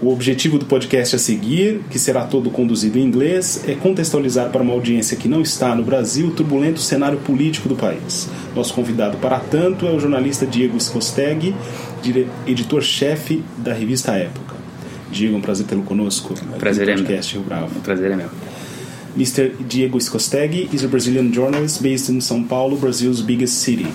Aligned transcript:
O 0.00 0.12
objetivo 0.12 0.58
do 0.58 0.64
podcast 0.64 1.16
a 1.16 1.18
seguir, 1.18 1.80
que 1.90 1.98
será 1.98 2.24
todo 2.24 2.50
conduzido 2.50 2.98
em 2.98 3.02
inglês, 3.02 3.64
é 3.66 3.74
contextualizar 3.74 4.48
para 4.50 4.62
uma 4.62 4.72
audiência 4.72 5.16
que 5.16 5.26
não 5.26 5.42
está 5.42 5.74
no 5.74 5.82
Brasil 5.82 6.28
o 6.28 6.30
turbulento 6.30 6.78
cenário 6.80 7.18
político 7.18 7.68
do 7.68 7.74
país. 7.74 8.28
Nosso 8.54 8.72
convidado 8.74 9.16
para 9.16 9.40
tanto 9.40 9.86
é 9.86 9.90
o 9.90 9.98
jornalista 9.98 10.46
Diego 10.46 10.80
Scosteg, 10.80 11.52
editor-chefe 12.46 13.42
da 13.56 13.72
revista 13.72 14.12
Época. 14.12 14.54
Diego, 15.10 15.34
é 15.34 15.38
um 15.38 15.40
prazer 15.40 15.66
tê-lo 15.66 15.82
conosco. 15.82 16.32
Prazer 16.58 16.88
é 16.88 16.94
podcast 16.94 17.34
meu. 17.34 17.42
Rio 17.42 17.48
Bravo. 17.48 17.80
Prazer 17.80 18.12
é 18.12 18.16
meu. 18.16 18.28
Mr. 19.16 19.52
Diego 19.66 20.00
Scosteg 20.00 20.68
is 20.72 20.84
a 20.84 20.86
Brazilian 20.86 21.32
journalist 21.32 21.82
based 21.82 22.12
in 22.12 22.20
São 22.20 22.44
Paulo, 22.44 22.76
Brazil's 22.76 23.20
biggest 23.20 23.54
city. 23.54 23.86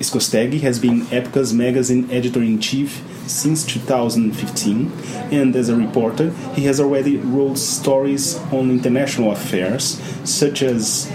Escosteguy 0.00 0.62
has 0.62 0.78
been 0.78 1.06
Epoca's 1.12 1.52
magazine 1.52 2.10
editor-in-chief 2.10 3.02
since 3.26 3.66
2015, 3.66 4.90
and 5.30 5.54
as 5.54 5.68
a 5.68 5.76
reporter, 5.76 6.30
he 6.54 6.64
has 6.64 6.80
already 6.80 7.18
wrote 7.18 7.58
stories 7.58 8.38
on 8.50 8.70
international 8.70 9.30
affairs, 9.30 10.00
such 10.24 10.62
as 10.62 11.12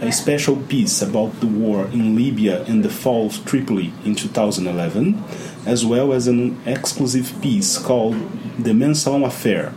a 0.00 0.10
special 0.10 0.56
piece 0.56 1.00
about 1.00 1.38
the 1.38 1.46
war 1.46 1.86
in 1.86 2.16
Libya 2.16 2.64
and 2.64 2.84
the 2.84 2.90
fall 2.90 3.26
of 3.26 3.44
Tripoli 3.44 3.92
in 4.04 4.16
2011, 4.16 5.22
as 5.64 5.86
well 5.86 6.12
as 6.12 6.26
an 6.26 6.60
exclusive 6.66 7.32
piece 7.40 7.78
called 7.78 8.16
The 8.58 8.72
Mensalão 8.72 9.24
Affair 9.24 9.72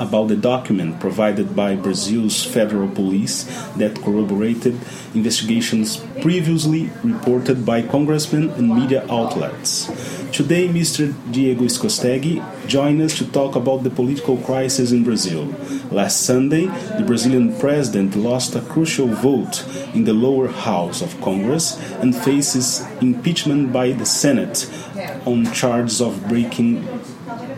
about 0.00 0.28
the 0.28 0.36
document 0.36 1.00
provided 1.00 1.54
by 1.54 1.76
Brazil's 1.76 2.44
federal 2.44 2.88
police 2.88 3.44
that 3.76 4.00
corroborated 4.02 4.78
investigations 5.14 6.02
previously 6.22 6.88
reported 7.02 7.66
by 7.66 7.82
congressmen 7.82 8.48
and 8.50 8.72
media 8.72 9.04
outlets. 9.10 9.86
Today, 10.30 10.68
Mr. 10.68 11.12
Diego 11.32 11.64
Escosteguy 11.64 12.40
joined 12.68 13.02
us 13.02 13.18
to 13.18 13.26
talk 13.32 13.56
about 13.56 13.82
the 13.82 13.90
political 13.90 14.36
crisis 14.38 14.92
in 14.92 15.02
Brazil. 15.02 15.52
Last 15.90 16.22
Sunday, 16.22 16.66
the 16.96 17.02
Brazilian 17.04 17.58
president 17.58 18.14
lost 18.14 18.54
a 18.54 18.60
crucial 18.60 19.08
vote 19.08 19.66
in 19.94 20.04
the 20.04 20.14
lower 20.14 20.46
house 20.46 21.02
of 21.02 21.20
Congress 21.20 21.76
and 22.00 22.14
faces 22.14 22.86
impeachment 23.00 23.72
by 23.72 23.90
the 23.90 24.06
Senate 24.06 24.70
on 25.26 25.52
charges 25.52 26.00
of 26.00 26.28
breaking 26.28 26.86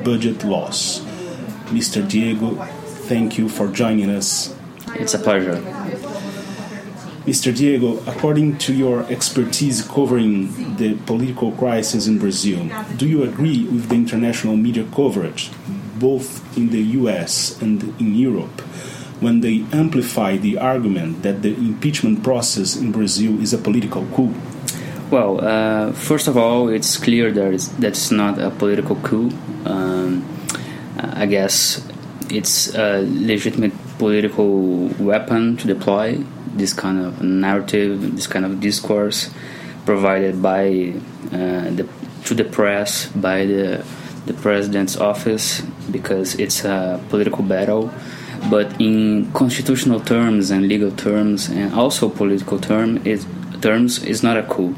budget 0.03 0.43
laws. 0.43 1.01
Mr. 1.69 2.09
Diego, 2.09 2.55
thank 3.09 3.37
you 3.37 3.51
for 3.51 3.69
joining 3.69 4.09
us. 4.09 4.57
It's 4.95 5.13
a 5.13 5.19
pleasure. 5.19 5.84
Mr. 7.27 7.57
Diego, 7.57 8.03
according 8.07 8.59
to 8.59 8.75
your 8.75 9.01
expertise 9.05 9.81
covering 9.81 10.77
the 10.77 10.95
political 11.07 11.53
crisis 11.53 12.07
in 12.07 12.19
Brazil, 12.19 12.69
do 12.99 13.09
you 13.09 13.23
agree 13.23 13.65
with 13.65 13.89
the 13.89 13.95
international 13.95 14.59
media 14.59 14.85
coverage, 14.95 15.51
both 15.99 16.45
in 16.55 16.69
the 16.69 16.83
US 17.01 17.61
and 17.63 17.83
in 17.99 18.15
Europe, 18.15 18.61
when 19.21 19.41
they 19.41 19.65
amplify 19.73 20.37
the 20.37 20.59
argument 20.59 21.23
that 21.23 21.41
the 21.41 21.55
impeachment 21.55 22.23
process 22.23 22.77
in 22.77 22.93
Brazil 22.93 23.41
is 23.41 23.55
a 23.55 23.59
political 23.59 24.05
coup? 24.15 24.35
Well, 25.11 25.43
uh, 25.43 25.93
first 25.93 26.29
of 26.29 26.37
all, 26.37 26.69
it's 26.69 26.99
clear 26.99 27.33
that 27.33 27.55
it's, 27.55 27.69
that's 27.69 28.11
not 28.11 28.39
a 28.39 28.51
political 28.51 28.97
coup. 28.97 29.31
Um, 29.65 30.29
I 30.99 31.25
guess 31.25 31.81
it's 32.29 32.75
a 32.75 33.03
legitimate 33.03 33.73
political 33.99 34.89
weapon 34.99 35.57
to 35.57 35.67
deploy 35.67 36.23
this 36.57 36.73
kind 36.73 37.05
of 37.05 37.23
narrative, 37.23 38.17
this 38.17 38.27
kind 38.27 38.45
of 38.45 38.61
discourse 38.61 39.31
provided 39.85 40.43
by 40.43 40.95
uh, 41.33 41.71
the 41.71 41.89
to 42.25 42.35
the 42.35 42.45
press 42.45 43.07
by 43.09 43.45
the 43.45 43.85
the 44.27 44.35
president's 44.35 44.97
office 44.97 45.61
because 45.91 46.35
it's 46.37 46.65
a 46.65 47.01
political 47.11 47.45
battle. 47.45 47.93
But 48.51 48.79
in 48.81 49.33
constitutional 49.33 50.01
terms 50.01 50.51
and 50.51 50.69
legal 50.69 50.91
terms, 50.91 51.49
and 51.49 51.73
also 51.73 52.09
political 52.11 52.59
term, 52.59 53.01
it, 53.07 53.25
terms, 53.63 54.03
is 54.05 54.23
not 54.23 54.37
a 54.37 54.43
coup. 54.43 54.77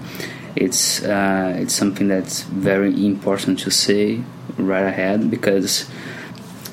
It's 0.55 1.03
uh, 1.03 1.57
it's 1.59 1.75
something 1.75 2.09
that's 2.09 2.43
very 2.43 3.05
important 3.05 3.59
to 3.61 3.71
say 3.71 4.23
right 4.57 4.85
ahead 4.85 5.31
because 5.31 5.87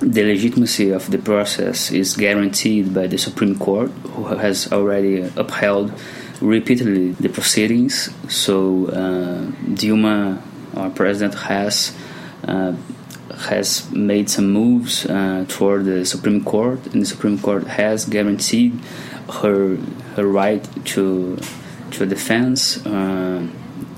the 0.04 0.24
legitimacy 0.24 0.90
of 0.90 1.10
the 1.12 1.18
process 1.18 1.92
is 1.92 2.16
guaranteed 2.16 2.94
by 2.94 3.08
the 3.08 3.18
Supreme 3.18 3.58
Court, 3.58 3.90
who 4.16 4.26
has 4.26 4.72
already 4.72 5.22
upheld 5.36 5.94
repeatedly 6.42 7.12
the 7.12 7.30
proceedings. 7.30 8.10
So 8.28 8.88
uh, 8.88 9.46
Dilma, 9.74 10.42
our 10.76 10.90
president, 10.90 11.36
has 11.36 11.96
uh, 12.48 12.76
has 13.48 13.90
made 13.92 14.30
some 14.30 14.52
moves 14.52 15.06
uh, 15.06 15.46
toward 15.48 15.86
the 15.86 16.06
Supreme 16.06 16.44
Court, 16.44 16.86
and 16.94 17.02
the 17.02 17.06
Supreme 17.06 17.40
Court 17.40 17.66
has 17.68 18.06
guaranteed 18.06 18.80
her 19.42 19.78
her 20.16 20.28
right 20.28 20.68
to 20.86 21.40
to 21.92 22.06
defense, 22.06 22.84
uh, 22.86 23.48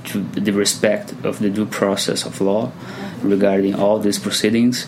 to 0.04 0.20
the 0.20 0.52
respect 0.52 1.14
of 1.24 1.40
the 1.40 1.50
due 1.50 1.66
process 1.66 2.26
of 2.26 2.42
law 2.42 2.72
regarding 3.24 3.74
all 3.74 4.00
these 4.00 4.20
proceedings. 4.20 4.88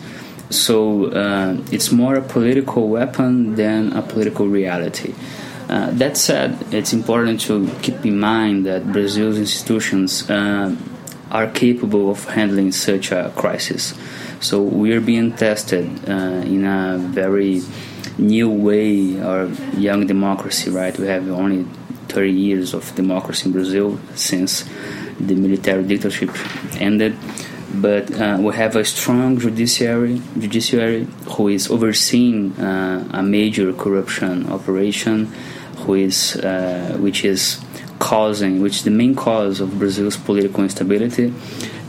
So 0.49 1.11
uh, 1.11 1.57
it's 1.71 1.91
more 1.91 2.15
a 2.15 2.21
political 2.21 2.87
weapon 2.87 3.55
than 3.55 3.93
a 3.93 4.01
political 4.01 4.47
reality. 4.47 5.13
Uh, 5.69 5.91
that 5.91 6.15
said, 6.15 6.57
it's 6.71 6.93
important 6.93 7.41
to 7.41 7.69
keep 7.81 8.05
in 8.05 8.19
mind 8.19 8.65
that 8.65 8.89
Brazil's 8.91 9.37
institutions 9.37 10.29
uh, 10.29 10.73
are 11.29 11.47
capable 11.47 12.09
of 12.09 12.23
handling 12.23 12.71
such 12.71 13.11
a 13.11 13.33
crisis. 13.35 13.93
So 14.39 14.61
we're 14.61 15.01
being 15.01 15.33
tested 15.33 15.85
uh, 16.09 16.13
in 16.45 16.63
a 16.63 16.97
very 16.97 17.61
new 18.17 18.49
way, 18.49 19.19
our 19.19 19.47
young 19.75 20.07
democracy, 20.07 20.69
right? 20.69 20.97
We 20.97 21.07
have 21.07 21.29
only 21.29 21.65
30 22.07 22.31
years 22.31 22.73
of 22.73 22.95
democracy 22.95 23.47
in 23.47 23.51
Brazil 23.51 23.99
since 24.15 24.63
the 25.19 25.35
military 25.35 25.83
dictatorship 25.83 26.29
ended 26.79 27.17
but 27.73 28.11
uh, 28.19 28.37
we 28.39 28.55
have 28.55 28.75
a 28.75 28.85
strong 28.85 29.37
judiciary, 29.37 30.21
judiciary 30.37 31.07
who 31.31 31.49
is 31.49 31.69
overseeing 31.69 32.53
uh, 32.59 33.07
a 33.11 33.23
major 33.23 33.73
corruption 33.73 34.49
operation, 34.49 35.25
who 35.79 35.95
is 35.95 36.35
uh, 36.37 36.97
which 36.99 37.25
is 37.25 37.59
causing, 37.99 38.61
which 38.61 38.77
is 38.77 38.83
the 38.83 38.91
main 38.91 39.15
cause 39.15 39.59
of 39.59 39.77
Brazil's 39.77 40.17
political 40.17 40.63
instability, 40.63 41.33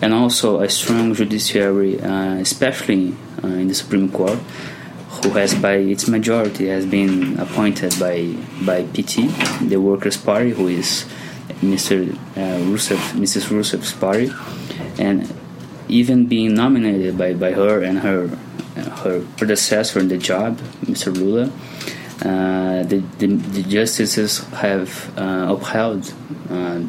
and 0.02 0.12
also 0.12 0.60
a 0.60 0.68
strong 0.68 1.14
judiciary, 1.14 2.00
uh, 2.00 2.34
especially 2.34 3.14
uh, 3.44 3.48
in 3.48 3.68
the 3.68 3.74
Supreme 3.74 4.10
Court, 4.10 4.38
who 5.22 5.30
has 5.30 5.54
by 5.54 5.74
its 5.74 6.08
majority 6.08 6.68
has 6.68 6.86
been 6.86 7.38
appointed 7.38 7.94
by 8.00 8.34
by 8.64 8.82
PT, 8.94 9.30
the 9.68 9.76
Workers' 9.76 10.16
Party, 10.16 10.50
who 10.50 10.68
is 10.68 11.04
Mr. 11.62 12.12
Uh, 12.36 12.58
Rousseff, 12.66 13.12
Mrs. 13.14 13.48
Rousseff's 13.48 13.92
party, 13.92 14.30
and 14.98 15.28
even 15.88 16.26
being 16.26 16.54
nominated 16.54 17.16
by, 17.16 17.34
by 17.34 17.52
her 17.52 17.82
and 17.82 17.98
her 18.00 18.38
her 18.78 19.24
predecessor 19.36 19.98
in 19.98 20.08
the 20.08 20.18
job, 20.18 20.58
Mr. 20.84 21.14
Lula, 21.14 21.50
uh, 22.20 22.82
the, 22.84 22.98
the, 23.18 23.26
the, 23.26 23.62
justices 23.62 24.38
have 24.54 25.16
uh, 25.16 25.54
upheld 25.54 26.12
uh, 26.50 26.80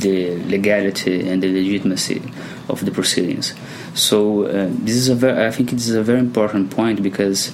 the 0.00 0.36
legality 0.46 1.28
and 1.28 1.42
the 1.42 1.52
legitimacy 1.52 2.22
of 2.68 2.84
the 2.84 2.90
proceedings. 2.90 3.54
So 3.94 4.44
uh, 4.44 4.68
this 4.70 4.94
is 4.94 5.08
a 5.08 5.14
very, 5.14 5.46
I 5.46 5.50
think 5.50 5.72
it 5.72 5.76
is 5.76 5.90
a 5.90 6.02
very 6.02 6.20
important 6.20 6.70
point 6.70 7.02
because 7.02 7.52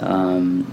um, 0.00 0.72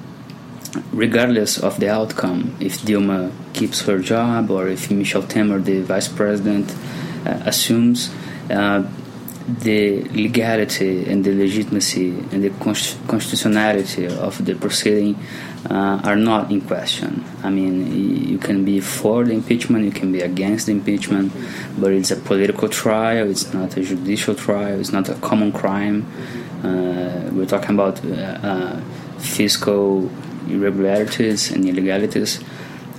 regardless 0.93 1.57
of 1.57 1.79
the 1.81 1.89
outcome, 1.89 2.55
if 2.61 2.81
Dilma 2.81 3.31
keeps 3.53 3.81
her 3.81 3.99
job 3.99 4.49
or 4.49 4.69
if 4.69 4.89
Michel 4.89 5.23
Temer, 5.23 5.63
the 5.63 5.81
vice 5.81 6.07
president, 6.07 6.73
uh, 7.25 7.41
assumes 7.45 8.09
uh, 8.49 8.83
the 9.47 10.01
legality 10.03 11.05
and 11.09 11.23
the 11.23 11.33
legitimacy 11.33 12.09
and 12.31 12.43
the 12.43 12.49
constitutionality 13.07 14.07
of 14.07 14.43
the 14.45 14.55
proceeding 14.55 15.15
uh, 15.69 15.99
are 16.03 16.15
not 16.15 16.49
in 16.51 16.61
question. 16.61 17.23
I 17.43 17.49
mean, 17.49 18.27
you 18.29 18.37
can 18.37 18.63
be 18.63 18.79
for 18.79 19.25
the 19.25 19.33
impeachment, 19.33 19.85
you 19.85 19.91
can 19.91 20.11
be 20.11 20.21
against 20.21 20.67
the 20.67 20.71
impeachment, 20.71 21.33
but 21.77 21.91
it's 21.91 22.11
a 22.11 22.15
political 22.15 22.69
trial, 22.69 23.29
it's 23.29 23.53
not 23.53 23.75
a 23.75 23.81
judicial 23.81 24.35
trial, 24.35 24.79
it's 24.79 24.93
not 24.93 25.09
a 25.09 25.15
common 25.15 25.51
crime. 25.51 26.05
Uh, 26.63 27.29
we're 27.33 27.45
talking 27.45 27.71
about 27.71 28.03
uh, 28.05 28.79
fiscal 29.19 30.09
irregularities 30.47 31.51
and 31.51 31.65
illegalities. 31.65 32.41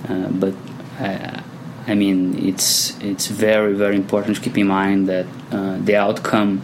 Uh, 0.07 0.29
but 0.29 0.53
I, 0.99 1.43
I, 1.87 1.95
mean, 1.95 2.47
it's 2.47 2.97
it's 2.99 3.27
very 3.27 3.73
very 3.73 3.95
important 3.95 4.35
to 4.37 4.41
keep 4.41 4.57
in 4.57 4.67
mind 4.67 5.07
that 5.07 5.25
uh, 5.51 5.77
the 5.79 5.95
outcome 5.95 6.61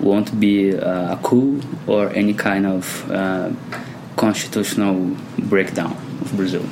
won't 0.00 0.38
be 0.40 0.76
uh, 0.76 1.14
a 1.14 1.16
coup 1.22 1.60
or 1.86 2.10
any 2.10 2.34
kind 2.34 2.66
of 2.66 3.10
uh, 3.10 3.50
constitutional 4.16 5.16
breakdown 5.38 5.92
of 6.20 6.36
Brazil. 6.36 6.62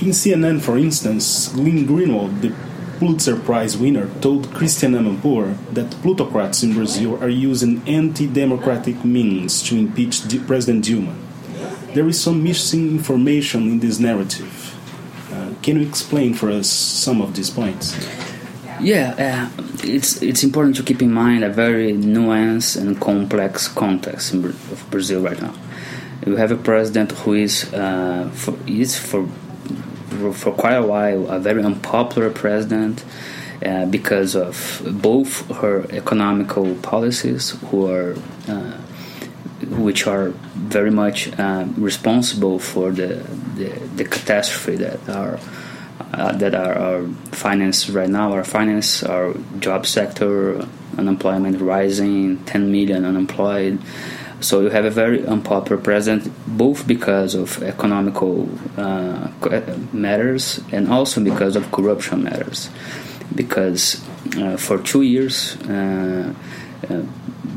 In 0.00 0.10
CNN, 0.10 0.60
for 0.60 0.76
instance, 0.76 1.48
Glenn 1.48 1.86
Greenwald, 1.86 2.40
the 2.40 2.52
Pulitzer 2.98 3.36
Prize 3.36 3.76
winner, 3.76 4.08
told 4.20 4.52
Christiane 4.52 4.94
Amanpour 4.94 5.56
that 5.72 5.90
plutocrats 6.02 6.62
in 6.62 6.74
Brazil 6.74 7.22
are 7.22 7.28
using 7.28 7.82
anti 7.86 8.26
democratic 8.26 9.04
means 9.04 9.62
to 9.62 9.76
impeach 9.76 10.22
President 10.46 10.84
Dilma. 10.84 11.14
There 11.94 12.08
is 12.08 12.20
some 12.20 12.42
missing 12.42 12.88
information 12.88 13.62
in 13.70 13.78
this 13.80 13.98
narrative. 13.98 14.73
Can 15.64 15.80
you 15.80 15.88
explain 15.88 16.34
for 16.34 16.50
us 16.50 16.68
some 16.68 17.22
of 17.22 17.34
these 17.34 17.48
points? 17.48 17.96
Yeah, 18.82 19.14
uh, 19.16 19.62
it's 19.82 20.20
it's 20.20 20.44
important 20.44 20.76
to 20.76 20.82
keep 20.82 21.00
in 21.00 21.10
mind 21.10 21.42
a 21.42 21.48
very 21.48 21.94
nuanced 21.94 22.76
and 22.78 23.00
complex 23.00 23.66
context 23.68 24.34
of 24.34 24.86
Brazil 24.90 25.22
right 25.22 25.40
now. 25.40 25.54
We 26.26 26.36
have 26.36 26.52
a 26.52 26.56
president 26.56 27.12
who 27.12 27.32
is 27.32 27.72
uh, 27.72 28.30
for, 28.34 28.54
is 28.66 28.98
for 28.98 29.26
for 30.34 30.52
quite 30.52 30.74
a 30.74 30.86
while 30.86 31.28
a 31.28 31.38
very 31.38 31.62
unpopular 31.64 32.28
president 32.28 33.02
uh, 33.64 33.86
because 33.86 34.36
of 34.36 34.82
both 35.00 35.48
her 35.62 35.86
economical 35.92 36.74
policies, 36.82 37.56
who 37.70 37.90
are 37.90 38.16
uh, 38.48 38.76
which 39.80 40.06
are 40.06 40.28
very 40.76 40.90
much 40.90 41.32
uh, 41.38 41.64
responsible 41.78 42.58
for 42.58 42.90
the, 42.90 43.24
the, 43.56 43.70
the 43.96 44.04
catastrophe 44.04 44.76
that 44.76 45.08
are 45.08 45.38
uh, 46.12 46.32
that 46.32 46.54
our 46.54 47.06
finance 47.32 47.88
right 47.88 48.08
now. 48.08 48.32
Our 48.32 48.44
finance, 48.44 49.02
our 49.02 49.34
job 49.58 49.86
sector, 49.86 50.66
unemployment 50.96 51.60
rising, 51.60 52.44
10 52.44 52.70
million 52.70 53.04
unemployed. 53.04 53.78
So 54.40 54.60
you 54.60 54.70
have 54.70 54.84
a 54.84 54.90
very 54.90 55.24
unpopular 55.26 55.80
president, 55.80 56.30
both 56.46 56.86
because 56.86 57.34
of 57.34 57.62
economical 57.62 58.48
uh, 58.76 59.30
matters 59.92 60.60
and 60.70 60.88
also 60.92 61.22
because 61.22 61.56
of 61.56 61.70
corruption 61.72 62.24
matters. 62.24 62.70
Because 63.34 64.04
uh, 64.36 64.56
for 64.56 64.78
two 64.78 65.02
years, 65.02 65.56
uh, 65.62 66.34
uh 66.90 67.02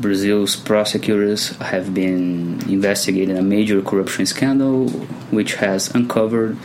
Brazil's 0.00 0.56
prosecutors 0.56 1.56
have 1.58 1.92
been 1.92 2.60
investigating 2.68 3.36
a 3.36 3.42
major 3.42 3.82
corruption 3.82 4.26
scandal, 4.26 4.88
which 5.30 5.54
has 5.54 5.92
uncovered 5.94 6.56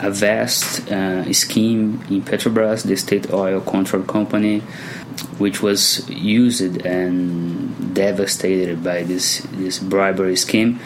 a 0.00 0.10
vast 0.10 0.90
uh, 0.90 1.32
scheme 1.32 2.02
in 2.10 2.22
Petrobras, 2.22 2.84
the 2.84 2.96
state 2.96 3.32
oil 3.32 3.60
control 3.60 4.02
company, 4.02 4.60
which 5.38 5.62
was 5.62 6.08
used 6.10 6.84
and 6.84 7.94
devastated 7.94 8.84
by 8.84 9.02
this 9.02 9.38
this 9.52 9.78
bribery 9.78 10.36
scheme. 10.36 10.78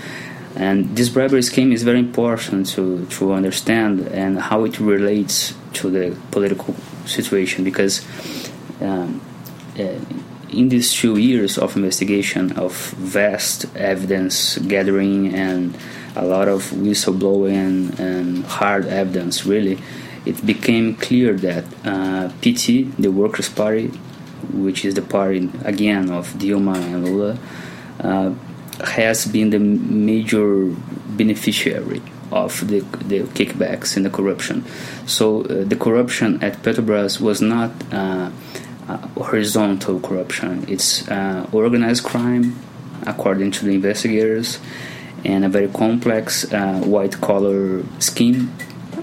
And 0.57 0.97
this 0.97 1.09
bribery 1.09 1.43
scheme 1.43 1.73
is 1.73 1.85
very 1.85 2.01
important 2.01 2.67
to, 2.71 3.07
to 3.07 3.33
understand 3.33 4.01
and 4.09 4.41
how 4.41 4.65
it 4.65 4.81
relates 4.81 5.55
to 5.75 5.91
the 5.91 6.17
political 6.33 6.75
situation 7.07 7.63
because 7.63 8.05
um, 8.81 9.21
uh, 9.79 9.95
in 10.53 10.69
these 10.69 10.93
two 10.93 11.19
years 11.19 11.59
of 11.59 11.77
investigation 11.77 12.53
of 12.53 12.75
vast 12.93 13.67
evidence 13.77 14.59
gathering 14.59 15.35
and 15.35 15.77
a 16.17 16.25
lot 16.25 16.49
of 16.49 16.71
whistleblowing 16.71 17.99
and 17.99 18.45
hard 18.45 18.87
evidence, 18.87 19.47
really, 19.47 19.79
it 20.27 20.45
became 20.45 20.97
clear 20.97 21.35
that 21.35 21.65
uh, 21.85 22.29
PT, 22.43 22.95
the 22.99 23.09
Workers' 23.09 23.49
Party, 23.49 23.89
which 24.53 24.85
is 24.85 24.95
the 24.95 25.03
party 25.03 25.51
again 25.65 26.11
of 26.11 26.29
Dilma 26.35 26.77
and 26.77 27.05
Lula, 27.05 27.39
uh, 28.01 28.35
has 28.85 29.27
been 29.27 29.51
the 29.51 29.59
major 29.59 30.67
beneficiary 31.17 32.03
of 32.33 32.67
the, 32.69 32.81
the 32.81 33.21
kickbacks 33.35 33.97
and 33.97 34.05
the 34.05 34.11
corruption. 34.11 34.65
So 35.07 35.43
uh, 35.43 35.65
the 35.65 35.77
corruption 35.77 36.43
at 36.43 36.63
Petrobras 36.63 37.21
was 37.21 37.41
not 37.41 37.71
uh, 37.93 38.31
horizontal 39.17 40.01
corruption; 40.01 40.65
it's 40.69 41.09
uh, 41.09 41.49
organized 41.53 42.05
crime, 42.05 42.59
according 43.07 43.51
to 43.53 43.65
the 43.65 43.75
investigators 43.75 44.59
and 45.25 45.45
a 45.45 45.49
very 45.49 45.69
complex 45.69 46.51
uh, 46.53 46.81
white 46.81 47.21
collar 47.21 47.83
scheme. 47.99 48.53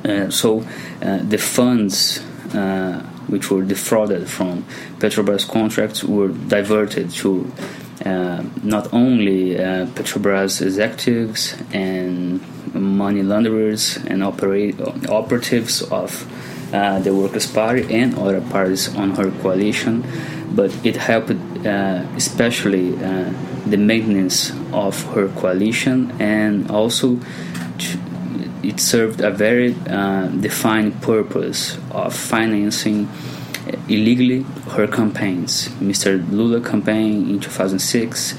Uh, 0.04 0.30
so 0.30 0.62
uh, 1.02 1.20
the 1.24 1.38
funds 1.38 2.24
uh, 2.54 3.02
which 3.28 3.52
were 3.52 3.64
defrauded 3.64 4.30
from 4.30 4.64
Petrobras 5.00 5.48
contracts 5.48 6.04
were 6.04 6.30
diverted 6.30 7.12
to 7.12 7.52
uh, 8.06 8.44
not 8.64 8.94
only 8.94 9.58
uh, 9.58 9.86
Petrobras 9.88 10.62
executives 10.62 11.56
and 11.74 12.42
money 12.74 13.22
launderers 13.22 13.98
and 14.08 14.24
operate, 14.24 14.80
operatives 15.10 15.82
of 15.84 16.26
Uh, 16.74 17.00
the 17.00 17.14
Workers' 17.14 17.48
Party 17.48 17.96
and 17.96 18.18
other 18.20 18.42
parties 18.42 18.94
on 18.96 19.12
her 19.12 19.32
coalition, 19.42 20.04
but 20.54 20.70
it 20.86 20.98
helped 20.98 21.32
uh, 21.32 22.06
especially 22.16 22.94
uh, 22.96 23.32
the 23.66 23.78
maintenance 23.78 24.52
of 24.74 25.02
her 25.14 25.30
coalition 25.30 26.12
and 26.20 26.70
also 26.70 27.20
it 28.64 28.80
served 28.80 29.22
a 29.22 29.32
very 29.32 29.76
uh, 29.90 30.28
defined 30.28 31.02
purpose 31.02 31.78
of 31.92 32.14
financing 32.14 33.08
illegally 33.88 34.42
her 34.72 34.88
campaigns. 34.88 35.70
Mr. 35.80 36.20
Lula 36.32 36.62
campaign 36.62 37.30
in 37.30 37.40
2006, 37.40 38.36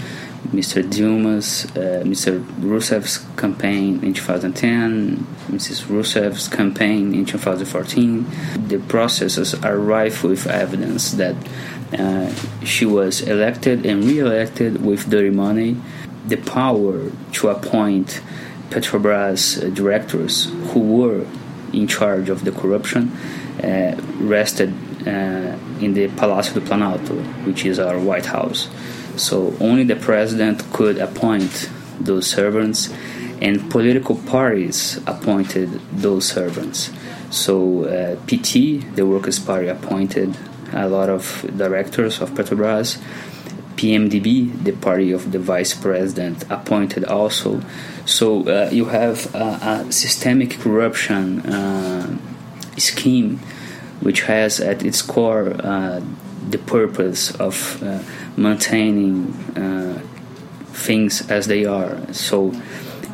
Mr. 0.49 0.83
Dilma's, 0.83 1.67
uh, 1.77 2.03
Mr. 2.05 2.43
Rousseff's 2.61 3.19
campaign 3.37 4.03
in 4.03 4.15
2010, 4.15 5.27
Mrs. 5.49 5.87
Rousseff's 5.89 6.49
campaign 6.49 7.15
in 7.15 7.25
2014. 7.25 8.27
The 8.69 8.79
processes 8.79 9.55
are 9.55 9.77
rife 9.77 10.25
with 10.25 10.47
evidence 10.47 11.13
that 11.13 11.37
uh, 11.93 12.33
she 12.65 12.87
was 12.87 13.21
elected 13.21 13.85
and 13.85 14.05
re-elected 14.05 14.85
with 14.85 15.11
dirty 15.11 15.31
money. 15.31 15.77
The 16.27 16.37
power 16.37 17.11
to 17.33 17.49
appoint 17.49 18.23
Petrobras 18.71 19.75
directors 19.75 20.47
who 20.73 20.81
were 20.81 21.27
in 21.73 21.87
charge 21.87 22.29
of 22.29 22.45
the 22.45 22.53
corruption 22.53 23.11
uh, 23.63 23.99
rested 24.21 24.73
uh, 25.07 25.57
in 25.81 25.95
the 25.95 26.09
Palácio 26.09 26.55
do 26.55 26.61
Planalto, 26.61 27.17
which 27.47 27.65
is 27.65 27.79
our 27.79 27.99
White 27.99 28.27
House. 28.27 28.69
So 29.19 29.55
only 29.61 29.85
the 29.85 29.97
president 29.97 30.73
could 30.73 30.99
appoint 30.99 31.71
those 32.01 32.27
servants, 32.27 32.93
and 33.41 33.71
political 33.71 34.17
parties 34.17 35.01
appointed 35.07 35.81
those 35.93 36.27
servants. 36.27 36.91
So 37.31 37.85
uh, 37.85 38.17
PT, 38.27 38.95
the 38.97 39.05
Workers' 39.05 39.39
Party, 39.39 39.69
appointed 39.69 40.37
a 40.73 40.89
lot 40.89 41.09
of 41.09 41.45
directors 41.57 42.21
of 42.21 42.31
Petrobras. 42.31 42.99
PMDB, 43.77 44.65
the 44.65 44.73
party 44.73 45.13
of 45.13 45.31
the 45.31 45.39
vice 45.39 45.73
president, 45.73 46.45
appointed 46.51 47.05
also. 47.05 47.63
So 48.05 48.49
uh, 48.49 48.71
you 48.73 48.87
have 48.87 49.33
a, 49.37 49.85
a 49.87 49.93
systemic 49.93 50.59
corruption 50.59 51.47
uh, 51.47 52.19
scheme 52.77 53.39
which 54.01 54.23
has 54.23 54.61
at 54.61 54.85
its 54.85 55.03
core 55.03 55.55
uh, 55.61 56.01
the 56.51 56.59
purpose 56.59 57.35
of 57.37 57.83
uh, 57.83 58.03
maintaining 58.37 59.33
uh, 59.57 60.01
things 60.73 61.29
as 61.31 61.47
they 61.47 61.65
are. 61.65 62.13
So 62.13 62.53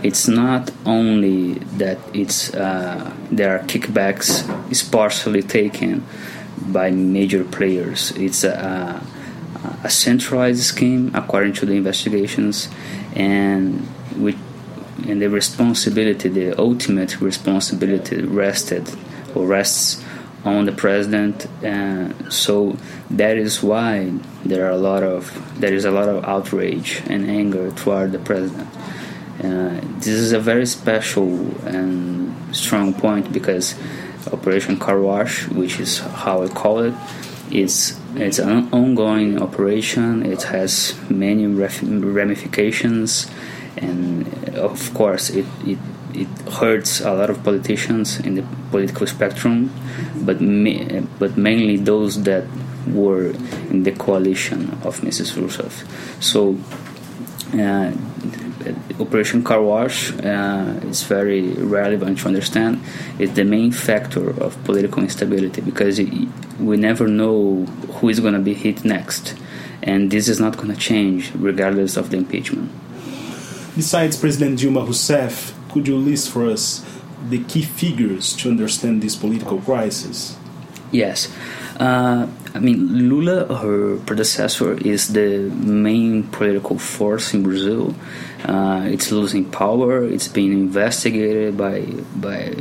it's 0.03 0.29
not 0.29 0.71
only 0.85 1.55
that 1.79 1.99
it's 2.13 2.53
uh, 2.55 3.13
there 3.31 3.57
are 3.57 3.61
kickbacks 3.65 4.45
is 4.71 4.83
partially 4.83 5.43
taken 5.43 6.07
by 6.69 6.91
major 6.91 7.45
players. 7.45 8.11
It's 8.13 8.45
a, 8.45 9.03
a 9.83 9.91
centralized 9.91 10.63
scheme 10.63 11.11
according 11.15 11.55
to 11.55 11.67
the 11.67 11.73
investigations, 11.73 12.69
and 13.17 13.89
with 14.17 14.39
and 15.09 15.21
the 15.21 15.29
responsibility, 15.29 16.29
the 16.29 16.59
ultimate 16.59 17.21
responsibility, 17.21 18.23
rested 18.23 18.89
or 19.35 19.47
rests 19.47 20.03
on 20.45 20.67
the 20.67 20.73
president. 20.73 21.47
And 21.63 22.33
so 22.33 22.77
that 23.11 23.37
is 23.37 23.63
why 23.63 24.13
there 24.45 24.67
are 24.67 24.71
a 24.71 24.77
lot 24.77 25.03
of 25.03 25.33
there 25.61 25.73
is 25.73 25.85
a 25.85 25.91
lot 25.91 26.09
of 26.09 26.25
outrage 26.25 27.03
and 27.07 27.29
anger 27.29 27.71
toward 27.73 28.13
the 28.13 28.19
president. 28.19 28.69
Uh, 29.43 29.81
this 29.99 30.15
is 30.15 30.33
a 30.33 30.39
very 30.39 30.67
special 30.67 31.29
and 31.67 32.35
strong 32.55 32.95
point 32.95 33.33
because 33.33 33.75
Operation 34.33 34.79
Car 34.79 35.01
Wash, 35.01 35.49
which 35.49 35.81
is 35.81 35.99
how 35.99 36.43
I 36.43 36.49
call 36.49 36.81
it. 36.81 36.95
It's 37.51 37.99
it's 38.15 38.39
an 38.39 38.69
ongoing 38.73 39.43
operation. 39.43 40.25
It 40.25 40.45
has 40.45 40.95
many 41.11 41.47
ramifications, 41.47 43.27
and 43.77 44.27
of 44.55 44.95
course, 44.95 45.31
it, 45.31 45.47
it 45.67 45.79
it 46.15 46.29
hurts 46.49 47.01
a 47.01 47.13
lot 47.13 47.29
of 47.29 47.43
politicians 47.43 48.21
in 48.21 48.37
the 48.37 48.45
political 48.71 49.07
spectrum, 49.07 49.71
but 50.25 50.41
ma- 50.41 51.01
but 51.19 51.37
mainly 51.37 51.77
those 51.77 52.23
that 52.25 52.45
were 52.87 53.31
in 53.71 53.83
the 53.83 53.93
coalition 53.93 54.79
of 54.83 55.01
Mrs. 55.01 55.37
Rousseff. 55.37 55.85
So. 56.23 56.57
Uh, 57.59 57.93
Operation 58.99 59.43
Car 59.43 59.61
Wash 59.61 60.13
uh, 60.13 60.81
is 60.85 61.03
very 61.03 61.43
relevant 61.53 62.19
to 62.21 62.29
understand. 62.29 62.81
It's 63.19 63.33
the 63.33 63.45
main 63.45 63.73
factor 63.73 64.31
of 64.43 64.63
political 64.65 65.03
instability 65.03 65.61
because 65.61 65.99
it, 65.99 66.09
we 66.59 66.77
never 66.77 67.07
know 67.07 67.67
who 67.97 68.09
is 68.09 68.21
going 68.21 68.35
to 68.35 68.41
be 68.41 68.55
hit 68.55 68.85
next, 68.85 69.35
and 69.83 70.11
this 70.11 70.29
is 70.29 70.41
not 70.41 70.57
going 70.57 70.69
to 70.69 70.77
change 70.77 71.33
regardless 71.35 71.97
of 71.97 72.11
the 72.11 72.17
impeachment. 72.17 72.71
Besides 73.77 74.17
President 74.17 74.59
Dilma 74.61 74.87
Rousseff, 74.87 75.53
could 75.73 75.89
you 75.89 75.97
list 75.97 76.31
for 76.31 76.49
us 76.49 76.85
the 77.29 77.43
key 77.45 77.63
figures 77.63 78.35
to 78.37 78.51
understand 78.51 79.03
this 79.03 79.17
political 79.17 79.61
crisis? 79.61 80.37
Yes. 80.91 81.33
Uh, 81.79 82.29
I 82.55 82.61
mean, 82.61 83.09
Lula, 83.09 83.53
her 83.57 83.97
predecessor, 84.07 84.75
is 84.75 85.13
the 85.13 85.51
main 85.51 86.23
political 86.25 86.79
force 86.79 87.35
in 87.35 87.43
Brazil. 87.43 87.95
Uh, 88.45 88.85
it's 88.87 89.11
losing 89.11 89.51
power. 89.51 90.05
It's 90.05 90.29
being 90.29 90.53
investigated 90.53 91.57
by 91.57 91.81
by 92.15 92.55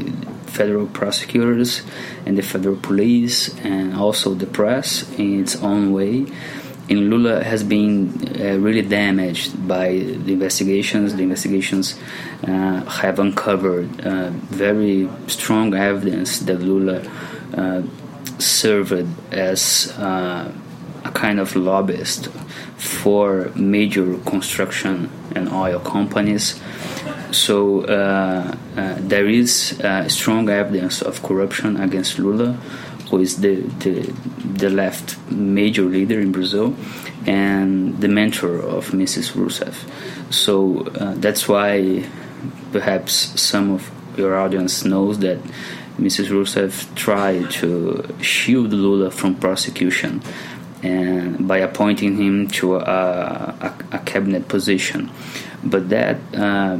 federal 0.47 0.87
prosecutors 0.87 1.81
and 2.25 2.37
the 2.37 2.41
federal 2.41 2.77
police, 2.77 3.53
and 3.59 3.93
also 3.93 4.33
the 4.33 4.47
press 4.47 5.07
in 5.19 5.41
its 5.41 5.55
own 5.61 5.93
way 5.93 6.25
and 6.89 7.09
Lula 7.09 7.43
has 7.43 7.63
been 7.63 8.09
uh, 8.39 8.57
really 8.57 8.81
damaged 8.81 9.67
by 9.67 9.89
the 9.89 10.33
investigations. 10.33 11.15
The 11.15 11.23
investigations 11.23 11.97
uh, 12.45 12.83
have 12.83 13.19
uncovered 13.19 14.05
uh, 14.05 14.31
very 14.31 15.09
strong 15.27 15.73
evidence 15.73 16.39
that 16.39 16.61
Lula 16.61 17.01
uh, 17.55 17.83
served 18.37 19.07
as 19.31 19.93
uh, 19.97 20.51
a 21.05 21.11
kind 21.11 21.39
of 21.39 21.55
lobbyist 21.55 22.27
for 22.77 23.49
major 23.55 24.17
construction 24.25 25.09
and 25.35 25.49
oil 25.49 25.79
companies. 25.79 26.59
So 27.31 27.85
uh, 27.85 28.55
there 28.99 29.27
is 29.27 29.79
strong 30.07 30.49
evidence 30.49 31.01
of 31.01 31.23
corruption 31.23 31.77
against 31.77 32.19
Lula 32.19 32.59
who 33.13 33.19
is 33.19 33.41
the, 33.41 33.57
the, 33.83 34.11
the 34.43 34.69
left 34.71 35.19
major 35.29 35.83
leader 35.83 36.19
in 36.19 36.31
Brazil 36.31 36.75
and 37.27 38.01
the 38.01 38.07
mentor 38.07 38.57
of 38.57 38.87
Mrs. 38.87 39.33
Rousseff. 39.33 39.75
So 40.33 40.87
uh, 40.87 41.13
that's 41.17 41.47
why 41.47 42.09
perhaps 42.71 43.39
some 43.39 43.69
of 43.69 43.91
your 44.17 44.35
audience 44.35 44.83
knows 44.83 45.19
that 45.19 45.37
Mrs. 45.99 46.29
Rousseff 46.29 46.93
tried 46.95 47.51
to 47.51 48.15
shield 48.19 48.73
Lula 48.73 49.11
from 49.11 49.35
prosecution 49.35 50.23
and 50.81 51.47
by 51.47 51.59
appointing 51.59 52.17
him 52.17 52.47
to 52.47 52.77
a, 52.77 52.79
a, 52.79 53.75
a 53.91 53.99
cabinet 53.99 54.47
position. 54.47 55.11
But 55.63 55.89
that 55.89 56.17
uh, 56.33 56.79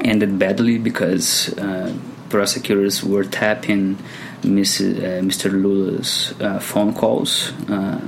ended 0.00 0.38
badly 0.38 0.78
because 0.78 1.52
uh, 1.58 1.92
prosecutors 2.28 3.02
were 3.02 3.24
tapping 3.24 3.98
Mr. 4.42 5.52
Uh, 5.52 5.56
Lula's 5.56 6.34
phone 6.62 6.94
calls 6.94 7.52
uh, 7.68 8.00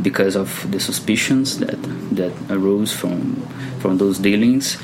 because 0.00 0.36
of 0.36 0.70
the 0.70 0.80
suspicions 0.80 1.58
that 1.58 1.78
that 2.12 2.32
arose 2.50 2.92
from 2.92 3.36
from 3.78 3.98
those 3.98 4.18
dealings, 4.18 4.76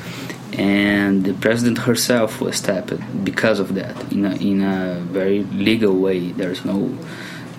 and 0.55 1.25
the 1.25 1.35
president 1.35 1.79
herself 1.79 2.41
was 2.41 2.61
tapped 2.61 2.95
because 3.25 3.59
of 3.61 3.75
that 3.75 3.97
in 4.13 4.25
a, 4.25 4.35
in 4.37 4.63
a 4.63 5.01
very 5.01 5.45
legal 5.45 5.95
way. 5.97 6.33
There's 6.33 6.65
no 6.65 6.97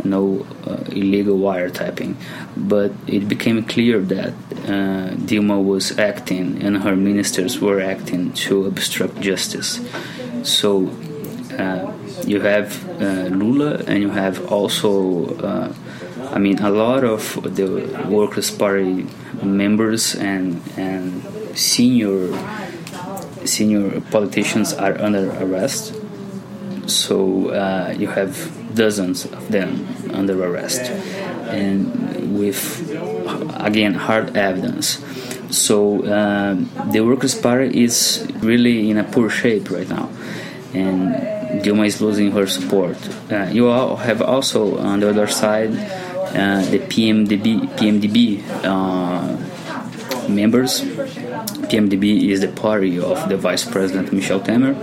no 0.04 0.46
uh, 0.66 0.84
illegal 0.92 1.38
wiretapping, 1.38 2.16
but 2.58 2.92
it 3.08 3.28
became 3.28 3.64
clear 3.64 4.00
that 4.00 4.34
uh, 4.66 5.14
Dilma 5.16 5.64
was 5.64 5.98
acting 6.00 6.62
and 6.64 6.78
her 6.78 6.96
ministers 6.96 7.60
were 7.60 7.80
acting 7.80 8.34
to 8.34 8.66
obstruct 8.66 9.20
justice. 9.20 9.80
So 10.44 10.92
you 12.26 12.40
have 12.42 12.68
uh, 13.02 13.28
Lula 13.34 13.84
and 13.88 14.02
you 14.02 14.10
have 14.10 14.52
also, 14.52 15.36
uh, 15.38 15.74
I 16.32 16.40
mean, 16.40 16.60
a 16.60 16.70
lot 16.70 17.04
of 17.04 17.22
the 17.56 17.68
Workers' 18.10 18.52
Party 18.52 19.06
members 19.42 20.16
and 20.16 20.62
and 20.78 21.22
senior 21.58 22.32
senior 23.46 24.02
politicians 24.12 24.74
are 24.74 25.00
under 25.00 25.32
arrest. 25.44 25.94
So 26.86 27.50
uh, 27.50 27.96
you 27.98 28.08
have 28.08 28.36
dozens 28.76 29.26
of 29.26 29.52
them 29.52 29.86
under 30.12 30.36
arrest, 30.44 30.82
and 31.50 32.38
with 32.38 32.60
again 33.60 33.94
hard 33.94 34.36
evidence. 34.36 35.00
So 35.52 36.04
uh, 36.04 36.56
the 36.92 37.02
Workers' 37.02 37.36
Party 37.36 37.84
is 37.84 38.28
really 38.42 38.90
in 38.90 38.98
a 38.98 39.04
poor 39.04 39.30
shape 39.30 39.70
right 39.70 39.88
now, 39.88 40.10
and 40.74 41.14
Dilma 41.62 41.86
is 41.86 42.02
losing 42.02 42.32
her 42.32 42.48
support. 42.48 42.98
Uh, 43.32 43.50
you 43.52 43.70
all 43.70 43.98
have 43.98 44.22
also 44.22 44.78
on 44.80 45.00
the 45.00 45.10
other 45.10 45.28
side 45.28 45.72
uh, 46.34 46.66
the 46.72 46.80
PMDB 46.80 47.70
PMDB 47.78 48.42
uh, 48.64 49.38
members. 50.28 50.82
PMDB 51.70 52.30
is 52.30 52.42
the 52.42 52.48
party 52.48 53.00
of 53.00 53.30
the 53.30 53.38
Vice 53.38 53.66
President 53.66 54.12
Michel 54.12 54.40
Temer, 54.40 54.76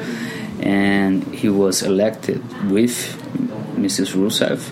and 0.62 1.24
he 1.34 1.48
was 1.48 1.82
elected 1.82 2.40
with 2.70 3.16
Mrs. 3.76 4.14
Rousseff 4.14 4.70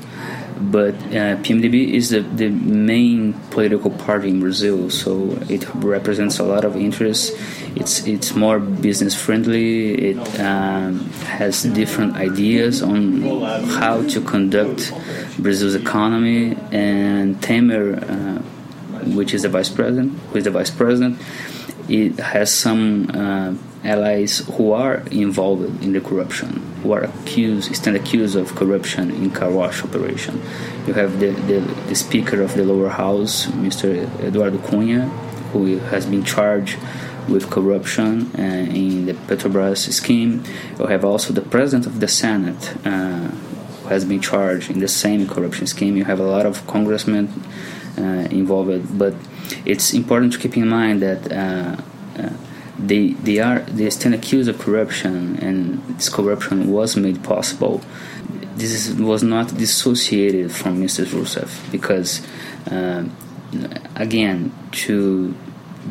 but 0.60 0.94
uh, 0.94 1.36
PMDB 1.42 1.92
is 1.92 2.10
the, 2.10 2.20
the 2.20 2.48
main 2.50 3.34
political 3.50 3.90
party 3.90 4.28
in 4.28 4.40
Brazil, 4.40 4.90
so 4.90 5.38
it 5.48 5.66
represents 5.74 6.38
a 6.38 6.44
lot 6.44 6.64
of 6.64 6.76
interests. 6.76 7.32
It's 7.76 8.06
it's 8.06 8.34
more 8.34 8.58
business 8.58 9.14
friendly. 9.14 10.10
It 10.10 10.40
um, 10.40 11.10
has 11.38 11.62
different 11.62 12.16
ideas 12.16 12.82
on 12.82 13.22
how 13.80 14.02
to 14.08 14.20
conduct 14.20 14.92
Brazil's 15.38 15.74
economy. 15.74 16.56
And 16.72 17.36
Temer, 17.36 18.02
uh, 18.02 18.42
which 19.14 19.34
is 19.34 19.42
the 19.42 19.48
vice 19.48 19.68
president, 19.68 20.18
who 20.30 20.38
is 20.38 20.44
the 20.44 20.50
vice 20.50 20.70
president, 20.70 21.20
it 21.88 22.18
has 22.18 22.52
some 22.52 23.10
uh, 23.14 23.54
allies 23.84 24.38
who 24.56 24.72
are 24.72 24.96
involved 25.10 25.82
in 25.82 25.92
the 25.92 26.00
corruption, 26.00 26.67
who 26.82 26.92
are 26.92 27.04
accused, 27.04 27.74
stand 27.74 27.96
accused 27.96 28.36
of 28.36 28.54
corruption 28.54 29.10
in 29.10 29.30
car 29.30 29.50
wash 29.50 29.82
operation. 29.82 30.40
You 30.86 30.94
have 30.94 31.20
the, 31.20 31.30
the, 31.30 31.60
the 31.88 31.94
Speaker 31.94 32.42
of 32.42 32.54
the 32.54 32.64
lower 32.64 32.88
house, 32.88 33.46
Mr. 33.46 34.08
Eduardo 34.22 34.58
Cunha, 34.58 35.08
who 35.52 35.78
has 35.78 36.06
been 36.06 36.24
charged 36.24 36.78
with 37.28 37.50
corruption 37.50 38.30
uh, 38.38 38.42
in 38.42 39.06
the 39.06 39.12
Petrobras 39.12 39.90
scheme. 39.92 40.42
You 40.78 40.86
have 40.86 41.04
also 41.04 41.32
the 41.32 41.42
President 41.42 41.86
of 41.86 42.00
the 42.00 42.08
Senate, 42.08 42.74
uh, 42.86 43.28
who 43.28 43.88
has 43.88 44.04
been 44.04 44.20
charged 44.20 44.70
in 44.70 44.80
the 44.80 44.88
same 44.88 45.26
corruption 45.26 45.66
scheme. 45.66 45.96
You 45.96 46.04
have 46.04 46.20
a 46.20 46.26
lot 46.26 46.46
of 46.46 46.66
congressmen 46.66 47.28
uh, 47.98 48.28
involved, 48.30 48.98
but 48.98 49.14
it's 49.64 49.92
important 49.92 50.32
to 50.34 50.38
keep 50.38 50.56
in 50.56 50.68
mind 50.68 51.02
that 51.02 51.32
uh, 51.32 51.76
uh, 52.20 52.30
they 52.78 53.08
they 53.08 53.38
are 53.38 53.60
they 53.60 53.90
stand 53.90 54.14
accused 54.14 54.48
of 54.48 54.58
corruption, 54.58 55.36
and 55.40 55.82
this 55.96 56.08
corruption 56.08 56.70
was 56.70 56.96
made 56.96 57.22
possible. 57.24 57.82
This 58.56 58.72
is, 58.72 58.94
was 58.94 59.22
not 59.22 59.56
dissociated 59.56 60.50
from 60.50 60.82
Mrs. 60.82 61.06
Rousseff 61.14 61.70
because, 61.70 62.26
uh, 62.68 63.04
again, 63.94 64.52
to 64.72 65.34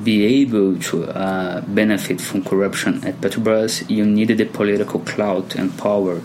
be 0.04 0.42
able 0.42 0.78
to 0.78 1.06
uh, 1.06 1.62
benefit 1.62 2.20
from 2.20 2.44
corruption 2.44 3.04
at 3.06 3.22
Petrobras, 3.22 3.90
you 3.90 4.06
needed 4.06 4.38
the 4.38 4.46
political 4.46 5.00
clout 5.00 5.56
and 5.56 5.78
power 5.78 6.22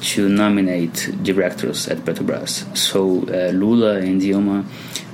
to 0.00 0.28
nominate 0.28 1.10
directors 1.22 1.88
at 1.88 1.98
Petrobras. 1.98 2.76
So 2.76 3.20
uh, 3.28 3.52
Lula 3.52 3.98
and 3.98 4.20
Dilma, 4.20 4.64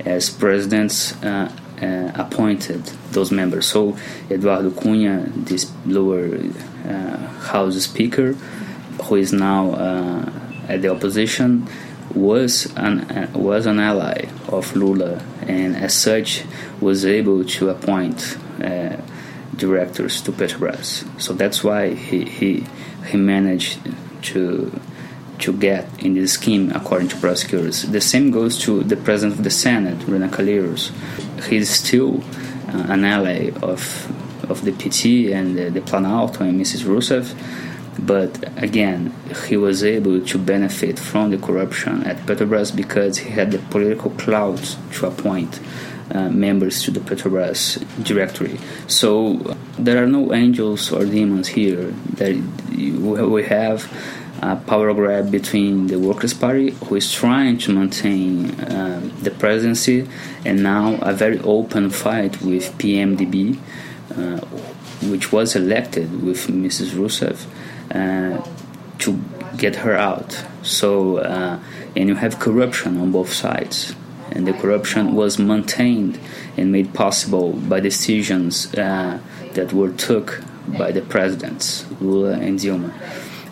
as 0.05 0.29
presidents, 0.29 1.21
uh, 1.23 1.51
uh, 1.81 2.11
appointed 2.15 2.83
those 3.11 3.31
members. 3.31 3.67
So 3.67 3.97
Eduardo 4.29 4.71
Cunha, 4.71 5.25
this 5.45 5.71
lower 5.85 6.37
uh, 6.87 7.17
house 7.51 7.81
speaker, 7.81 8.33
who 9.03 9.15
is 9.15 9.33
now 9.33 9.71
uh, 9.71 10.31
at 10.67 10.81
the 10.81 10.89
opposition, 10.89 11.67
was 12.13 12.65
an 12.75 12.99
uh, 13.11 13.31
was 13.33 13.65
an 13.65 13.79
ally 13.79 14.25
of 14.49 14.75
Lula, 14.75 15.23
and 15.47 15.75
as 15.75 15.93
such 15.93 16.43
was 16.79 17.05
able 17.05 17.43
to 17.45 17.69
appoint 17.69 18.37
uh, 18.63 18.97
directors 19.55 20.21
to 20.21 20.31
Petrobras. 20.31 21.05
So 21.21 21.33
that's 21.33 21.63
why 21.63 21.93
he 21.93 22.25
he, 22.25 22.65
he 23.07 23.17
managed 23.17 23.79
to 24.23 24.79
to 25.39 25.53
get 25.53 25.87
in 25.99 26.13
this 26.13 26.33
scheme, 26.33 26.71
according 26.73 27.07
to 27.09 27.17
prosecutors. 27.17 27.83
The 27.83 28.01
same 28.01 28.29
goes 28.31 28.59
to 28.59 28.83
the 28.83 28.95
president 28.95 29.39
of 29.39 29.43
the 29.43 29.49
Senate, 29.49 30.07
Renan 30.07 30.29
Calheiros. 30.29 30.91
He's 31.49 31.69
still 31.69 32.21
uh, 32.67 32.85
an 32.89 33.05
ally 33.05 33.51
of 33.61 33.81
of 34.49 34.65
the 34.65 34.71
PT 34.71 35.31
and 35.31 35.57
the, 35.57 35.69
the 35.69 35.81
Planalto 35.81 36.41
and 36.41 36.59
Mrs. 36.59 36.83
Rousseff. 36.83 37.35
But 37.99 38.31
again, 38.61 39.13
he 39.47 39.57
was 39.57 39.83
able 39.83 40.21
to 40.25 40.37
benefit 40.37 40.97
from 40.97 41.31
the 41.31 41.37
corruption 41.37 42.03
at 42.03 42.17
Petrobras 42.25 42.75
because 42.75 43.19
he 43.19 43.29
had 43.29 43.51
the 43.51 43.59
political 43.59 44.11
clout 44.11 44.77
to 44.93 45.07
appoint 45.07 45.59
uh, 46.13 46.29
members 46.29 46.83
to 46.83 46.91
the 46.91 46.99
Petrobras 46.99 47.77
directory. 48.03 48.59
So 48.87 49.37
uh, 49.39 49.55
there 49.77 50.03
are 50.03 50.07
no 50.07 50.33
angels 50.33 50.91
or 50.91 51.05
demons 51.05 51.49
here. 51.49 51.91
That 52.17 52.35
we 52.71 53.43
have 53.43 53.91
a 54.41 54.55
power 54.55 54.93
grab 54.93 55.29
between 55.29 55.87
the 55.87 55.99
Workers' 55.99 56.33
Party, 56.33 56.71
who 56.71 56.95
is 56.95 57.11
trying 57.11 57.57
to 57.59 57.71
maintain 57.71 58.59
uh, 58.59 58.99
the 59.21 59.31
presidency, 59.31 60.07
and 60.43 60.63
now 60.63 60.95
a 61.01 61.13
very 61.13 61.39
open 61.41 61.91
fight 61.91 62.41
with 62.41 62.75
PMDB, 62.79 63.59
uh, 64.17 64.39
which 65.09 65.31
was 65.31 65.55
elected 65.55 66.23
with 66.23 66.47
Mrs. 66.47 66.91
Rousseff 66.93 67.45
uh, 67.93 68.43
to 68.99 69.19
get 69.57 69.77
her 69.77 69.95
out. 69.95 70.43
So, 70.63 71.17
uh, 71.17 71.59
and 71.95 72.09
you 72.09 72.15
have 72.15 72.39
corruption 72.39 72.97
on 72.97 73.11
both 73.11 73.31
sides. 73.31 73.93
And 74.31 74.47
the 74.47 74.53
corruption 74.53 75.13
was 75.13 75.37
maintained 75.37 76.17
and 76.55 76.71
made 76.71 76.93
possible 76.93 77.51
by 77.53 77.81
decisions 77.81 78.73
uh, 78.75 79.19
that 79.53 79.73
were 79.73 79.91
took 79.91 80.41
by 80.67 80.91
the 80.91 81.01
presidents, 81.01 81.85
Lula 81.99 82.33
and 82.33 82.57
Dilma. 82.57 82.93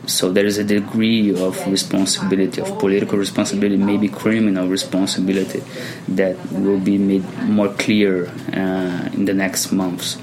So 0.09 0.31
there 0.31 0.45
is 0.45 0.57
a 0.57 0.63
degree 0.63 1.29
of 1.39 1.65
responsibility, 1.67 2.61
of 2.61 2.79
political 2.79 3.17
responsibility, 3.17 3.77
maybe 3.77 4.07
criminal 4.07 4.67
responsibility, 4.67 5.63
that 6.07 6.35
will 6.51 6.79
be 6.79 6.97
made 6.97 7.23
more 7.43 7.69
clear 7.69 8.27
uh, 8.53 9.09
in 9.13 9.25
the 9.25 9.33
next 9.33 9.71
months. 9.71 10.17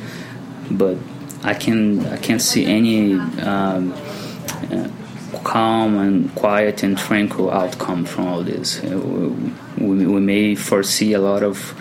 But 0.71 0.97
I 1.45 1.55
can 1.55 2.05
I 2.07 2.17
can't 2.17 2.43
see 2.43 2.67
any 2.67 3.15
um, 3.15 3.95
uh, 4.73 4.89
calm 5.45 5.97
and 5.97 6.35
quiet 6.35 6.83
and 6.83 6.99
tranquil 6.99 7.51
outcome 7.51 8.05
from 8.05 8.27
all 8.27 8.43
this. 8.43 8.83
Uh, 8.83 8.99
we, 9.79 10.07
we 10.07 10.21
may 10.21 10.57
foresee 10.57 11.13
a 11.13 11.21
lot 11.21 11.45
of 11.45 11.75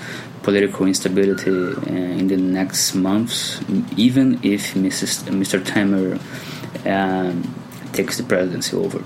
political 0.43 0.85
instability 0.85 1.49
uh, 1.49 2.19
in 2.19 2.27
the 2.27 2.37
next 2.37 2.93
months, 2.93 3.59
even 3.97 4.39
if 4.43 4.75
Mrs. 4.75 5.23
Mr. 5.33 5.59
Temer 5.59 6.21
um, 6.85 7.64
takes 7.95 8.17
the 8.17 8.23
presidency 8.23 8.75
over. 8.75 9.03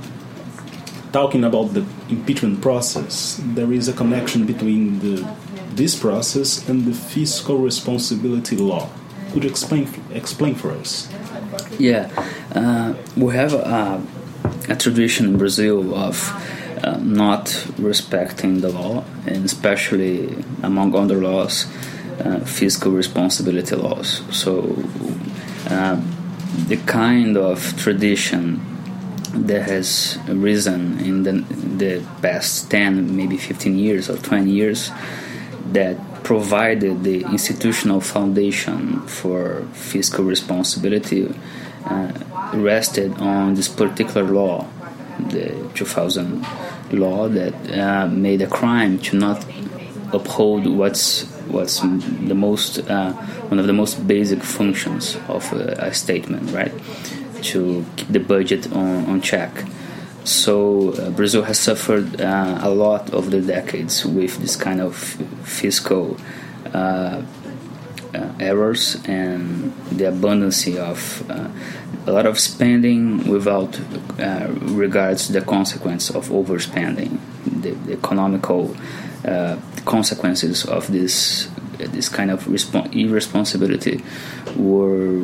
Talking 1.12 1.44
about 1.44 1.74
the 1.74 1.86
impeachment 2.10 2.62
process, 2.62 3.40
there 3.44 3.72
is 3.74 3.88
a 3.88 3.94
connection 3.94 4.46
between 4.46 5.00
the, 5.00 5.28
this 5.74 5.98
process 6.00 6.68
and 6.70 6.86
the 6.86 6.94
fiscal 6.94 7.58
responsibility 7.58 8.58
law. 8.58 8.90
Could 9.32 9.44
you 9.44 9.50
explain 9.50 9.88
explain 10.12 10.56
for 10.56 10.72
us? 10.72 11.08
Yeah, 11.78 12.10
uh, 12.54 12.96
we 13.16 13.36
have 13.36 13.54
a, 13.54 14.02
a, 14.68 14.76
tradition 14.76 15.28
in 15.28 15.38
Brazil 15.38 15.96
of 15.96 16.16
uh, 16.84 16.98
not 16.98 17.68
respecting 17.78 18.62
the 18.62 18.70
law, 18.70 19.04
and 19.28 19.46
especially 19.46 20.44
among 20.64 20.96
other 20.96 21.18
laws, 21.18 21.68
uh, 22.20 22.40
fiscal 22.40 22.92
responsibility 22.92 23.76
laws. 23.76 24.24
So, 24.32 24.84
uh, 25.70 26.02
the 26.68 26.78
kind 26.86 27.38
of 27.38 27.78
tradition 27.78 28.79
that 29.48 29.64
has 29.64 30.18
risen 30.28 31.00
in 31.00 31.24
the, 31.24 31.32
the 31.32 32.06
past 32.22 32.70
10, 32.72 33.16
maybe 33.16 33.38
15 33.38 33.78
years 33.78 34.10
or 34.10 34.18
20 34.18 34.50
years 34.50 34.92
that 35.72 35.98
provided 36.24 37.04
the 37.04 37.22
institutional 37.22 38.02
foundation 38.02 39.02
for 39.08 39.66
fiscal 39.74 40.24
responsibility 40.24 41.34
uh, 41.86 42.12
rested 42.54 43.14
on 43.20 43.54
this 43.56 43.68
particular 43.68 44.24
law, 44.24 44.68
the 45.30 45.70
2000 45.76 46.46
law 46.92 47.28
that 47.28 47.54
uh, 47.72 48.08
made 48.08 48.42
a 48.42 48.48
crime 48.48 49.00
to 49.00 49.16
not 49.16 49.46
uphold 50.12 50.66
what's 50.66 51.24
what's 51.48 51.80
the 51.80 52.36
most 52.36 52.80
uh, 52.90 53.14
one 53.50 53.60
of 53.60 53.68
the 53.68 53.74
most 53.74 54.08
basic 54.08 54.44
functions 54.44 55.18
of 55.28 55.52
a, 55.54 55.76
a 55.80 55.94
statement, 55.94 56.52
right? 56.52 56.74
To 57.42 57.86
keep 57.96 58.08
the 58.10 58.20
budget 58.20 58.72
on, 58.72 59.06
on 59.06 59.22
check. 59.22 59.66
So 60.30 60.94
uh, 60.94 61.10
Brazil 61.10 61.44
has 61.44 61.58
suffered 61.58 62.22
uh, 62.22 62.60
a 62.62 62.70
lot 62.70 63.14
over 63.14 63.30
the 63.30 63.42
decades 63.42 64.06
with 64.06 64.38
this 64.38 64.56
kind 64.56 64.82
of 64.82 64.96
fiscal 64.96 66.18
uh, 66.74 67.24
uh 68.14 68.34
errors 68.40 68.98
and 69.06 69.74
the 69.92 70.08
abundance 70.08 70.68
of 70.68 71.30
uh, 71.32 71.48
a 72.06 72.12
lot 72.12 72.26
of 72.26 72.38
spending 72.40 73.28
without 73.28 73.80
uh, 74.20 74.48
regards 74.62 75.28
to 75.28 75.34
the 75.34 75.42
consequence 75.42 76.10
of 76.10 76.30
overspending, 76.30 77.20
the, 77.46 77.72
the 77.72 77.94
economical 77.94 78.76
consequences 79.86 80.66
of 80.66 80.92
this 80.92 81.50
this 81.78 82.10
kind 82.10 82.32
of 82.32 82.48
irresponsibility 82.94 84.04
were 84.56 85.24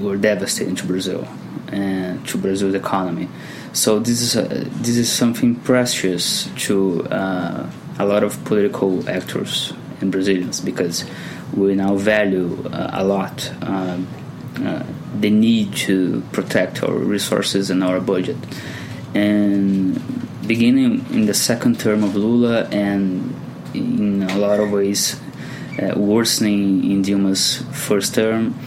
were 0.00 0.16
devastating 0.16 0.76
to 0.76 0.86
Brazil 0.86 1.26
to 1.72 2.38
Brazil's 2.38 2.74
economy. 2.74 3.28
So 3.72 3.98
this 3.98 4.20
is 4.20 4.36
a, 4.36 4.46
this 4.82 4.96
is 4.96 5.10
something 5.10 5.56
precious 5.56 6.48
to 6.66 7.06
uh, 7.08 7.70
a 7.98 8.06
lot 8.06 8.22
of 8.22 8.44
political 8.44 9.08
actors 9.08 9.72
and 10.00 10.12
Brazilians 10.12 10.60
because 10.60 11.04
we 11.54 11.74
now 11.74 11.94
value 11.94 12.64
uh, 12.66 12.90
a 12.92 13.04
lot 13.04 13.50
uh, 13.62 14.82
the 15.18 15.30
need 15.30 15.74
to 15.74 16.22
protect 16.32 16.82
our 16.82 16.94
resources 16.94 17.70
and 17.70 17.82
our 17.82 18.00
budget. 18.00 18.36
And 19.14 20.00
beginning 20.46 21.06
in 21.10 21.26
the 21.26 21.34
second 21.34 21.80
term 21.80 22.02
of 22.02 22.16
Lula 22.16 22.68
and 22.68 23.34
in 23.74 24.22
a 24.24 24.38
lot 24.38 24.60
of 24.60 24.70
ways 24.70 25.18
uh, 25.80 25.94
worsening 25.96 26.90
in 26.90 27.02
Dilma's 27.02 27.62
first 27.72 28.14
term, 28.14 28.58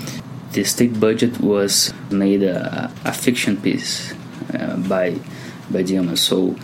the 0.56 0.64
state 0.64 1.00
budget 1.00 1.40
was 1.42 1.94
made 2.10 2.42
a, 2.42 2.90
a 3.04 3.12
fiction 3.12 3.58
piece 3.58 4.14
uh, 4.54 4.78
by 4.88 5.12
by 5.70 5.84
Dilma. 5.84 6.18
So 6.18 6.56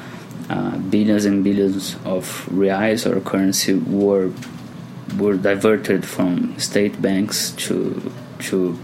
uh, 0.49 0.77
billions 0.77 1.25
and 1.25 1.43
billions 1.43 1.95
of 2.06 2.23
reais 2.49 3.06
or 3.06 3.19
currency 3.19 3.73
were 3.73 4.32
were 5.19 5.36
diverted 5.36 6.06
from 6.06 6.58
state 6.58 7.01
banks 7.01 7.51
to 7.67 8.01
to 8.47 8.80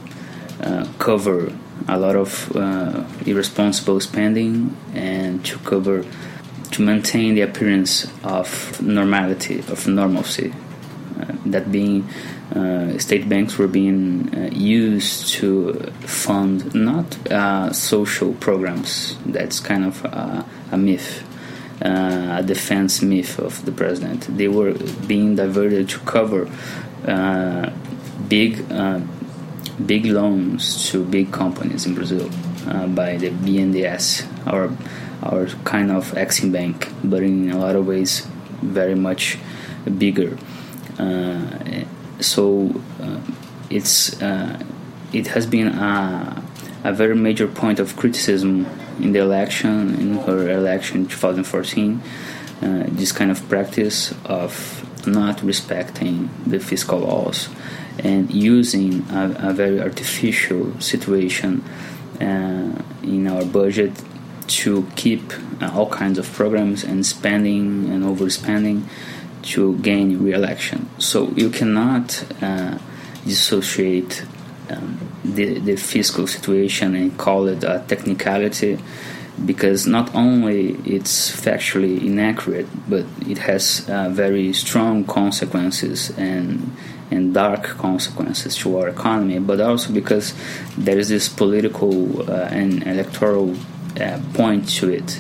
uh, 0.62 0.86
cover 1.00 1.54
a 1.88 1.98
lot 1.98 2.16
of 2.18 2.52
uh, 2.56 3.06
irresponsible 3.26 4.00
spending 4.02 4.76
and 4.94 5.46
to 5.46 5.58
cover 5.60 6.04
to 6.72 6.82
maintain 6.82 7.36
the 7.36 7.42
appearance 7.42 8.08
of 8.24 8.82
normality 8.82 9.60
of 9.72 9.88
normalcy 9.88 10.52
uh, 11.22 11.32
that 11.46 11.72
being 11.72 12.04
uh, 12.56 12.98
state 12.98 13.28
banks 13.28 13.58
were 13.58 13.68
being 13.68 14.34
uh, 14.34 14.50
used 14.54 15.28
to 15.34 15.74
fund 16.06 16.74
not 16.74 17.30
uh, 17.30 17.74
social 17.74 18.34
programs. 18.36 19.18
That's 19.26 19.60
kind 19.60 19.84
of 19.84 20.06
a 20.06 20.78
myth, 20.78 21.24
uh, 21.84 22.38
a 22.40 22.44
defense 22.44 23.02
myth 23.02 23.38
of 23.38 23.66
the 23.66 23.72
president. 23.72 24.38
They 24.38 24.48
were 24.48 24.74
being 25.08 25.36
diverted 25.36 25.90
to 25.90 26.00
cover 26.00 26.50
uh, 27.06 27.72
big, 28.30 28.66
big 29.86 30.06
loans 30.06 30.90
to 30.90 31.04
big 31.04 31.34
companies 31.34 31.86
in 31.86 31.96
Brazil 31.96 32.30
by 32.96 33.18
the 33.18 33.30
BNDES, 33.30 34.26
our 34.48 34.72
our 35.24 35.48
kind 35.66 35.92
of 35.92 36.12
Exim 36.12 36.52
Bank, 36.52 36.90
but 37.04 37.24
in 37.24 37.52
a 37.52 37.58
lot 37.58 37.76
of 37.76 37.88
ways 37.88 38.26
very 38.62 38.96
much 38.96 39.38
bigger. 39.98 40.38
Uh, 41.00 41.86
so 42.20 42.74
uh, 43.02 43.20
it's 43.70 44.22
uh, 44.22 44.60
it 45.14 45.28
has 45.28 45.46
been 45.46 45.68
a, 45.68 46.44
a 46.84 46.94
very 46.94 47.16
major 47.16 47.48
point 47.48 47.80
of 47.80 47.96
criticism 47.96 48.66
in 49.00 49.12
the 49.12 49.20
election 49.20 49.96
in 49.96 50.18
her 50.20 50.50
election 50.50 51.02
in 51.02 51.08
2014 51.08 52.02
uh, 52.62 52.84
this 52.88 53.12
kind 53.12 53.30
of 53.30 53.48
practice 53.50 54.14
of 54.26 54.84
not 55.06 55.42
respecting 55.44 56.30
the 56.46 56.60
fiscal 56.60 57.00
laws 57.00 57.50
and 58.00 58.32
using 58.32 59.06
a, 59.12 59.50
a 59.50 59.54
very 59.54 59.80
artificial 59.80 60.80
situation 60.80 61.64
uh, 62.20 62.72
in 63.04 63.28
our 63.28 63.46
budget 63.46 63.92
to 64.48 64.88
keep 64.96 65.22
uh, 65.62 65.72
all 65.74 65.90
kinds 65.90 66.18
of 66.18 66.32
programs 66.34 66.84
and 66.84 67.06
spending 67.06 67.90
and 67.90 68.04
overspending 68.04 68.84
to 69.48 69.78
gain 69.78 70.24
re-election. 70.24 70.90
So 70.98 71.30
you 71.36 71.50
cannot 71.50 72.26
uh, 72.42 72.78
dissociate 73.26 74.24
um, 74.70 75.00
the, 75.24 75.60
the 75.60 75.76
fiscal 75.76 76.28
situation 76.28 76.96
and 76.96 77.18
call 77.18 77.48
it 77.48 77.64
a 77.64 77.84
technicality 77.88 78.80
because 79.46 79.86
not 79.86 80.14
only 80.16 80.72
it's 80.84 81.32
factually 81.32 82.04
inaccurate, 82.04 82.68
but 82.90 83.06
it 83.28 83.38
has 83.38 83.88
uh, 83.90 84.10
very 84.10 84.52
strong 84.54 85.04
consequences 85.04 86.12
and 86.18 86.76
and 87.10 87.34
dark 87.34 87.64
consequences 87.78 88.58
to 88.58 88.78
our 88.78 88.90
economy, 88.90 89.40
but 89.40 89.62
also 89.62 89.94
because 89.94 90.34
there 90.78 91.00
is 91.00 91.08
this 91.08 91.30
political 91.30 92.30
uh, 92.30 92.50
and 92.52 92.86
electoral 92.86 93.56
uh, 94.02 94.20
point 94.34 94.68
to 94.68 94.90
it. 94.90 95.20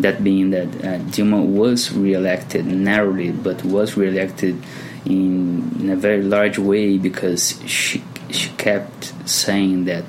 That 0.00 0.24
being 0.24 0.50
that 0.50 0.68
uh, 0.68 0.98
Dilma 1.12 1.44
was 1.44 1.92
re-elected 1.92 2.66
narrowly, 2.66 3.32
but 3.32 3.64
was 3.64 3.96
re-elected 3.96 4.62
in, 5.04 5.70
in 5.80 5.90
a 5.90 5.96
very 5.96 6.22
large 6.22 6.58
way 6.58 6.98
because 6.98 7.60
she 7.66 8.02
she 8.30 8.50
kept 8.56 9.12
saying 9.28 9.84
that 9.86 10.04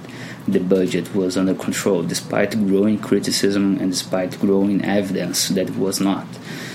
the 0.47 0.59
budget 0.59 1.13
was 1.15 1.37
under 1.37 1.53
control, 1.53 2.03
despite 2.03 2.51
growing 2.67 2.97
criticism 2.99 3.77
and 3.79 3.91
despite 3.91 4.39
growing 4.39 4.83
evidence 4.83 5.49
that 5.49 5.69
it 5.69 5.75
was 5.75 5.99
not. 5.99 6.27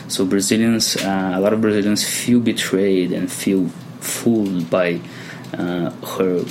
So 0.09 0.25
Brazilians, 0.25 0.97
uh, 0.97 1.33
a 1.35 1.41
lot 1.41 1.53
of 1.53 1.61
Brazilians 1.61 2.05
feel 2.05 2.41
betrayed 2.41 3.13
and 3.13 3.31
feel 3.31 3.69
fooled 4.01 4.71
by 4.71 5.01
uh, 5.53 5.91
her 5.91 6.45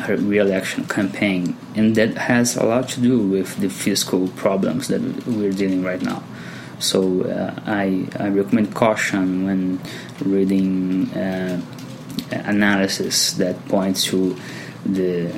her 0.00 0.16
re-election 0.16 0.86
campaign, 0.86 1.56
and 1.74 1.94
that 1.96 2.16
has 2.16 2.56
a 2.56 2.64
lot 2.64 2.88
to 2.90 3.00
do 3.00 3.18
with 3.18 3.56
the 3.56 3.68
fiscal 3.68 4.28
problems 4.28 4.88
that 4.88 5.00
we're 5.26 5.52
dealing 5.52 5.82
right 5.82 6.02
now. 6.02 6.22
So 6.78 7.22
uh, 7.22 7.54
I 7.66 8.06
I 8.18 8.28
recommend 8.28 8.74
caution 8.74 9.44
when 9.44 9.80
reading 10.24 11.10
uh, 11.12 11.60
analysis 12.30 13.32
that 13.34 13.56
points 13.68 14.04
to 14.06 14.36
the 14.84 15.28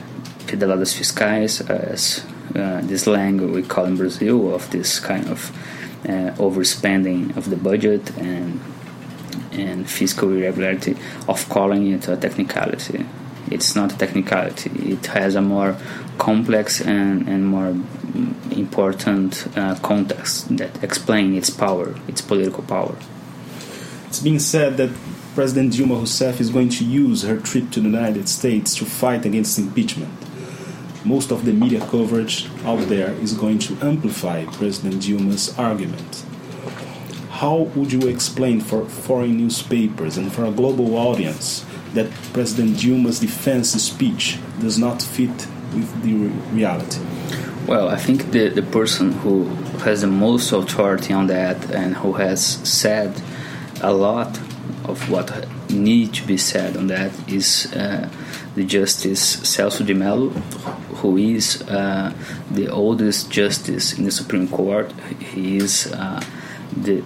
pedaladas 0.47 0.95
fiscais 0.95 1.69
as 1.69 2.25
uh, 2.55 2.81
this 2.83 3.07
language 3.07 3.51
we 3.51 3.63
call 3.63 3.87
in 3.87 3.97
Brazil 3.97 4.55
of 4.55 4.71
this 4.71 5.01
kind 5.01 5.29
of 5.29 5.51
uh, 6.05 6.31
overspending 6.39 7.37
of 7.37 7.51
the 7.51 7.57
budget 7.57 8.17
and 8.19 8.61
and 9.53 9.89
fiscal 9.89 10.31
irregularity 10.31 10.97
of 11.29 11.49
calling 11.49 11.93
it 11.93 12.09
a 12.09 12.17
technicality. 12.17 13.05
It's 13.55 13.75
not 13.75 13.93
a 13.93 13.99
technicality. 13.99 14.71
It 14.93 15.07
has 15.07 15.35
a 15.35 15.43
more 15.43 15.77
complex 16.19 16.81
and, 16.81 17.29
and 17.29 17.47
more 17.47 17.69
important 18.51 19.47
uh, 19.57 19.75
context 19.81 20.57
that 20.57 20.83
explain 20.83 21.35
its 21.35 21.51
power, 21.51 21.95
its 22.09 22.21
political 22.21 22.63
power. 22.63 22.97
It's 24.07 24.21
being 24.21 24.39
said 24.39 24.77
that 24.77 24.91
President 25.35 25.73
Dilma 25.73 26.01
Rousseff 26.01 26.41
is 26.41 26.51
going 26.51 26.69
to 26.71 26.85
use 26.85 27.23
her 27.23 27.39
trip 27.39 27.71
to 27.71 27.81
the 27.81 27.89
United 27.89 28.29
States 28.29 28.75
to 28.77 28.85
fight 28.85 29.25
against 29.25 29.59
impeachment. 29.59 30.13
Most 31.05 31.33
of 31.33 31.45
the 31.45 31.53
media 31.53 31.81
coverage 31.81 32.49
out 32.65 32.89
there 32.89 33.13
is 33.15 33.33
going 33.33 33.59
to 33.61 33.77
amplify 33.81 34.45
President 34.45 35.03
Dilma's 35.03 35.59
argument 35.59 36.25
how 37.43 37.63
would 37.75 37.91
you 37.93 38.07
explain 38.07 38.61
for 38.61 38.85
foreign 38.85 39.37
newspapers 39.37 40.17
and 40.17 40.33
for 40.33 40.45
a 40.45 40.51
global 40.53 40.97
audience 40.97 41.67
that 41.95 42.11
President 42.33 42.79
Dilma's 42.79 43.21
defense 43.21 43.71
speech 43.73 44.39
does 44.61 44.79
not 44.79 45.03
fit 45.03 45.31
with 45.75 46.03
the 46.03 46.15
reality? 46.55 47.01
Well, 47.67 47.89
I 47.89 47.97
think 47.97 48.33
the, 48.33 48.49
the 48.49 48.63
person 48.63 49.13
who 49.13 49.45
has 49.85 50.01
the 50.01 50.09
most 50.09 50.53
authority 50.53 51.13
on 51.13 51.29
that 51.29 51.71
and 51.71 51.95
who 51.97 52.15
has 52.15 52.45
said 52.69 53.23
a 53.81 53.93
lot 53.93 54.39
of 54.85 55.11
what 55.11 55.47
need 55.71 56.13
to 56.15 56.27
be 56.27 56.37
said 56.37 56.77
on 56.77 56.89
that 56.89 57.13
is 57.29 57.73
uh, 57.73 58.09
the 58.55 58.65
Justice 58.65 59.37
Celso 59.37 59.87
de 59.87 59.95
Mello, 59.95 60.31
who 61.01 61.17
is 61.17 61.63
uh, 61.63 62.13
the 62.51 62.69
oldest 62.69 63.31
justice 63.31 63.97
in 63.97 64.05
the 64.05 64.11
Supreme 64.11 64.49
Court. 64.49 64.93
He 65.21 65.57
is 65.57 65.91
uh, 65.93 66.23
the 66.77 67.03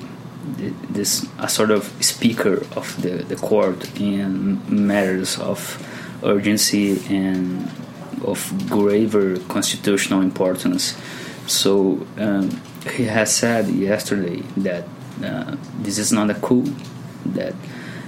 this 0.90 1.26
a 1.38 1.48
sort 1.48 1.70
of 1.70 1.84
speaker 2.04 2.64
of 2.76 3.00
the, 3.02 3.24
the 3.24 3.36
court 3.36 3.98
in 4.00 4.60
matters 4.68 5.38
of 5.38 5.82
urgency 6.22 7.00
and 7.08 7.70
of 8.24 8.52
graver 8.68 9.38
constitutional 9.48 10.20
importance. 10.22 10.96
So 11.46 12.06
um, 12.18 12.60
he 12.94 13.04
has 13.04 13.34
said 13.34 13.68
yesterday 13.68 14.42
that 14.56 14.84
uh, 15.22 15.56
this 15.78 15.98
is 15.98 16.12
not 16.12 16.30
a 16.30 16.34
coup, 16.34 16.64
that 17.24 17.54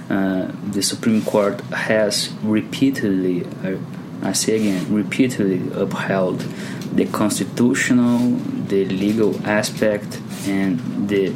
uh, 0.09 0.51
the 0.71 0.81
Supreme 0.81 1.21
Court 1.23 1.61
has 1.71 2.33
repeatedly, 2.43 3.45
uh, 3.63 3.77
I 4.23 4.33
say 4.33 4.55
again, 4.55 4.93
repeatedly 4.93 5.61
upheld 5.73 6.39
the 6.93 7.05
constitutional, 7.05 8.37
the 8.67 8.85
legal 8.85 9.39
aspect, 9.45 10.19
and 10.47 11.07
the 11.07 11.35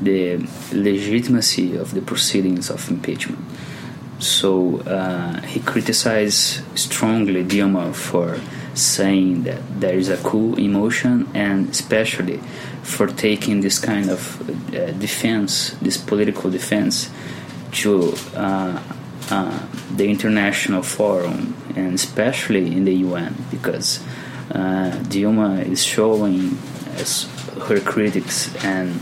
the 0.00 0.36
legitimacy 0.72 1.76
of 1.76 1.94
the 1.94 2.00
proceedings 2.00 2.70
of 2.70 2.90
impeachment. 2.90 3.44
So 4.18 4.80
uh, 4.80 5.40
he 5.42 5.60
criticized 5.60 6.62
strongly 6.78 7.42
Dilma 7.44 7.94
for 7.94 8.38
saying 8.74 9.44
that 9.44 9.80
there 9.80 9.96
is 9.96 10.08
a 10.08 10.16
coup 10.18 10.54
in 10.54 10.72
motion, 10.72 11.28
and 11.34 11.70
especially 11.70 12.38
for 12.82 13.06
taking 13.06 13.60
this 13.60 13.78
kind 13.78 14.10
of 14.10 14.74
uh, 14.74 14.92
defense, 14.92 15.70
this 15.82 15.96
political 15.96 16.50
defense, 16.50 17.10
to 17.72 18.14
uh, 18.34 18.82
uh 19.30 19.66
the 19.96 20.08
international 20.08 20.82
forum, 20.82 21.54
and 21.76 21.94
especially 21.94 22.72
in 22.72 22.84
the 22.84 22.94
UN, 23.06 23.34
because 23.50 24.00
uh, 24.50 24.90
Dilma 25.08 25.64
is 25.66 25.82
showing 25.84 26.58
her 27.68 27.80
critics 27.80 28.54
and 28.64 29.00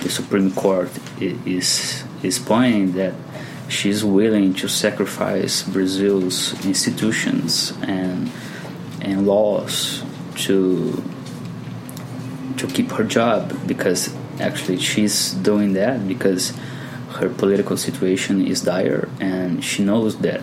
the 0.00 0.10
Supreme 0.10 0.52
Court 0.52 0.90
is 1.20 2.04
is 2.22 2.38
pointing 2.38 2.92
that 2.92 3.14
she's 3.68 4.04
willing 4.04 4.54
to 4.54 4.68
sacrifice 4.68 5.62
Brazil's 5.62 6.54
institutions 6.64 7.72
and 7.82 8.30
and 9.00 9.26
laws 9.26 10.02
to 10.36 11.02
to 12.56 12.66
keep 12.66 12.90
her 12.92 13.04
job 13.04 13.54
because 13.66 14.14
actually 14.40 14.78
she's 14.78 15.32
doing 15.32 15.72
that 15.74 16.06
because 16.06 16.52
her 17.18 17.28
political 17.28 17.76
situation 17.76 18.46
is 18.46 18.62
dire 18.62 19.08
and 19.20 19.64
she 19.64 19.84
knows 19.84 20.18
that. 20.18 20.42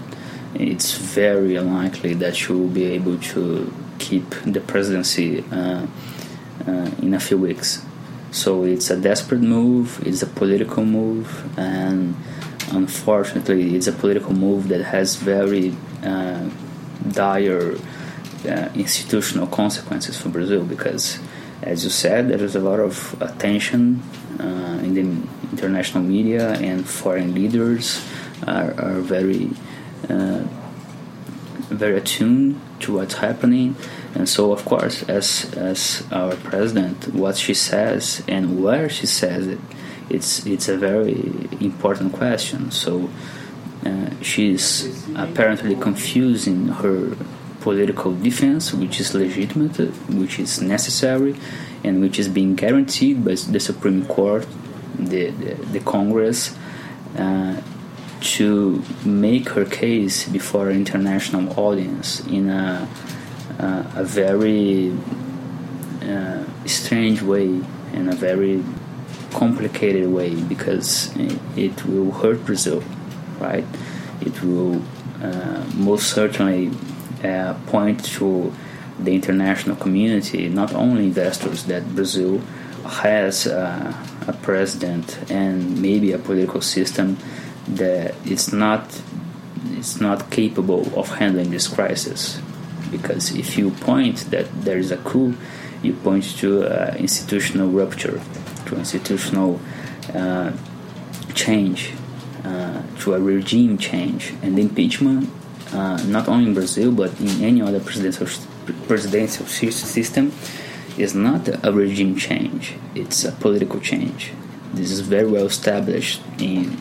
It's 0.55 0.93
very 0.93 1.55
unlikely 1.55 2.13
that 2.15 2.35
she 2.35 2.51
will 2.51 2.69
be 2.69 2.85
able 2.85 3.17
to 3.35 3.71
keep 3.99 4.29
the 4.45 4.61
presidency 4.61 5.43
uh, 5.51 5.85
uh, 6.65 6.89
in 7.01 7.13
a 7.13 7.19
few 7.19 7.37
weeks 7.37 7.85
so 8.31 8.63
it's 8.63 8.89
a 8.89 8.99
desperate 8.99 9.41
move, 9.41 10.01
it's 10.05 10.21
a 10.21 10.27
political 10.27 10.83
move, 10.83 11.57
and 11.57 12.15
unfortunately, 12.71 13.75
it's 13.75 13.87
a 13.87 13.91
political 13.91 14.33
move 14.33 14.67
that 14.67 14.83
has 14.83 15.15
very 15.15 15.75
uh, 16.03 16.49
dire 17.11 17.77
uh, 18.45 18.69
institutional 18.75 19.47
consequences 19.47 20.17
for 20.17 20.29
Brazil 20.29 20.63
because, 20.63 21.19
as 21.61 21.83
you 21.83 21.89
said, 21.89 22.29
there 22.29 22.43
is 22.43 22.55
a 22.55 22.59
lot 22.59 22.79
of 22.79 23.19
attention 23.21 24.01
uh, 24.39 24.79
in 24.83 24.93
the 24.93 25.01
international 25.51 26.03
media, 26.03 26.51
and 26.53 26.87
foreign 26.87 27.33
leaders 27.33 28.05
are, 28.45 28.73
are 28.79 28.99
very, 28.99 29.49
uh, 30.09 30.43
very 31.69 31.97
attuned 31.97 32.59
to 32.81 32.95
what's 32.95 33.15
happening 33.15 33.75
and 34.15 34.27
so, 34.27 34.51
of 34.51 34.65
course, 34.65 35.03
as 35.03 35.53
as 35.55 36.03
our 36.11 36.35
president, 36.35 37.13
what 37.13 37.37
she 37.37 37.53
says 37.53 38.23
and 38.27 38.63
where 38.63 38.89
she 38.89 39.05
says 39.05 39.47
it, 39.47 39.59
it's 40.09 40.45
it's 40.45 40.67
a 40.67 40.77
very 40.77 41.49
important 41.59 42.13
question. 42.13 42.71
So 42.71 43.09
uh, 43.85 44.09
she's 44.21 45.05
apparently 45.15 45.75
confusing 45.75 46.67
her 46.67 47.15
political 47.61 48.13
defense, 48.15 48.73
which 48.73 48.99
is 48.99 49.13
legitimate, 49.13 49.77
which 50.09 50.39
is 50.39 50.61
necessary, 50.61 51.35
and 51.83 52.01
which 52.01 52.17
is 52.17 52.29
being 52.29 52.55
guaranteed 52.55 53.23
by 53.23 53.35
the 53.35 53.59
Supreme 53.59 54.05
Court, 54.05 54.47
the 54.97 55.31
the, 55.31 55.53
the 55.73 55.79
Congress. 55.79 56.55
Uh, 57.17 57.61
to 58.19 58.81
make 59.05 59.49
her 59.49 59.63
case 59.63 60.27
before 60.27 60.69
an 60.69 60.75
international 60.75 61.47
audience 61.59 62.19
in 62.21 62.49
a 62.49 62.87
a 63.59 64.03
very 64.03 64.95
uh, 66.03 66.43
strange 66.65 67.21
way 67.21 67.61
and 67.93 68.09
a 68.09 68.15
very 68.15 68.63
complicated 69.31 70.07
way 70.09 70.35
because 70.35 71.15
it, 71.55 71.85
will 71.85 72.11
hurt 72.11 72.45
Brazil, 72.45 72.83
right? 73.39 73.65
It 74.21 74.41
will 74.43 74.81
uh, 75.21 75.65
most 75.75 76.11
certainly 76.11 76.71
uh, 77.23 77.55
point 77.67 78.03
to 78.05 78.53
the 78.99 79.13
international 79.13 79.75
community, 79.75 80.49
not 80.49 80.73
only 80.73 81.05
investors, 81.05 81.65
that 81.65 81.95
Brazil 81.95 82.41
has 82.85 83.47
uh, 83.47 83.93
a 84.27 84.33
president 84.33 85.19
and 85.29 85.81
maybe 85.81 86.11
a 86.13 86.17
political 86.17 86.61
system 86.61 87.17
that 87.67 88.15
it's 88.25 88.53
not 88.53 89.01
it's 89.71 89.99
not 89.99 90.31
capable 90.31 90.87
of 90.97 91.09
handling 91.17 91.51
this 91.51 91.67
crisis 91.67 92.39
because 92.91 93.31
if 93.35 93.57
you 93.57 93.71
point 93.71 94.31
that 94.31 94.47
there 94.63 94.77
is 94.77 94.91
a 94.91 94.97
coup 94.97 95.35
you 95.83 95.93
point 95.93 96.23
to 96.37 96.63
uh, 96.63 96.95
institutional 96.97 97.69
rupture, 97.69 98.19
to 98.65 98.75
institutional 98.75 99.59
uh, 100.13 100.51
change, 101.33 101.93
uh, 102.43 102.81
to 102.99 103.13
a 103.13 103.19
regime 103.19 103.77
change, 103.77 104.33
and 104.41 104.57
impeachment. 104.57 105.29
Uh, 105.73 105.97
not 106.07 106.29
only 106.29 106.45
in 106.45 106.53
Brazil 106.53 106.93
but 106.93 107.11
in 107.19 107.43
any 107.43 107.61
other 107.61 107.81
presidential 107.81 108.25
presidential 108.87 109.45
system 109.45 110.31
is 110.97 111.13
not 111.13 111.49
a 111.65 111.71
regime 111.73 112.15
change; 112.15 112.75
it's 112.95 113.25
a 113.25 113.33
political 113.33 113.79
change. 113.81 114.31
This 114.73 114.91
is 114.91 115.01
very 115.01 115.29
well 115.29 115.45
established 115.45 116.21
in 116.39 116.77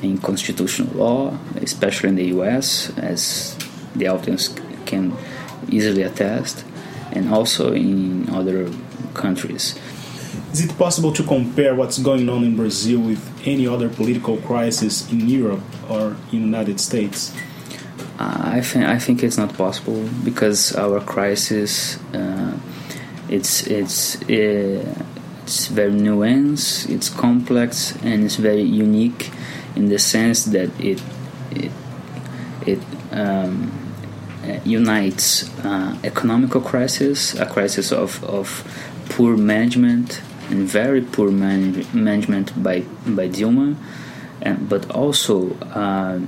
in 0.00 0.18
constitutional 0.18 0.92
law, 0.96 1.38
especially 1.56 2.08
in 2.08 2.16
the 2.16 2.26
U.S., 2.36 2.90
as 2.96 3.56
the 3.94 4.08
audience 4.08 4.48
can 4.86 5.14
easily 5.68 6.02
attest, 6.02 6.64
and 7.12 7.32
also 7.32 7.72
in 7.72 8.28
other 8.30 8.70
countries. 9.14 9.78
Is 10.52 10.64
it 10.64 10.76
possible 10.76 11.12
to 11.12 11.22
compare 11.22 11.74
what's 11.74 11.98
going 11.98 12.28
on 12.28 12.44
in 12.44 12.56
Brazil 12.56 13.00
with 13.00 13.22
any 13.46 13.66
other 13.66 13.88
political 13.88 14.36
crisis 14.38 15.10
in 15.10 15.28
Europe 15.28 15.62
or 15.88 16.16
in 16.30 16.40
the 16.40 16.46
United 16.46 16.80
States? 16.80 17.32
I 18.18 18.60
think 18.60 18.84
I 18.84 18.98
think 18.98 19.22
it's 19.22 19.38
not 19.38 19.56
possible 19.56 20.08
because 20.24 20.76
our 20.76 21.00
crisis 21.00 21.98
uh, 22.14 22.56
it's 23.28 23.66
it's 23.66 24.20
uh, 24.22 25.04
it's 25.42 25.66
very 25.66 25.92
nuanced, 25.92 26.88
it's 26.88 27.08
complex, 27.08 27.96
and 28.02 28.24
it's 28.24 28.36
very 28.36 28.62
unique 28.62 29.30
in 29.74 29.88
the 29.88 29.98
sense 29.98 30.44
that 30.44 30.70
it 30.78 31.02
it 31.50 31.72
it 32.66 32.78
um, 33.10 33.72
unites 34.64 35.48
uh, 35.64 35.96
economical 36.04 36.60
crisis, 36.60 37.34
a 37.34 37.46
crisis 37.46 37.92
of, 37.92 38.22
of 38.24 38.64
poor 39.10 39.36
management 39.36 40.20
and 40.50 40.66
very 40.68 41.00
poor 41.00 41.30
manage- 41.30 41.92
management 41.94 42.62
by 42.62 42.80
by 43.06 43.28
Dilma, 43.28 43.76
and, 44.40 44.68
but 44.68 44.90
also 44.90 45.54
uh, 45.74 46.20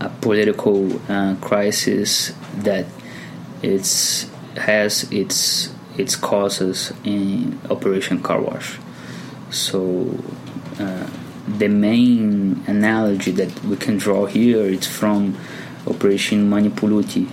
a 0.00 0.08
political 0.20 1.00
uh, 1.10 1.34
crisis 1.40 2.32
that 2.56 2.86
it's 3.62 4.28
has 4.56 5.10
its 5.12 5.72
its 5.96 6.16
causes 6.16 6.92
in 7.04 7.58
Operation 7.70 8.22
Car 8.22 8.40
Wash. 8.40 8.78
So 9.50 10.14
uh, 10.78 11.06
the 11.46 11.68
main 11.68 12.62
analogy 12.66 13.32
that 13.32 13.64
we 13.64 13.76
can 13.76 13.98
draw 13.98 14.26
here 14.26 14.64
is 14.64 14.86
from 14.86 15.36
Operation 15.88 16.48
Mani 16.48 16.70
Pulite 16.70 17.28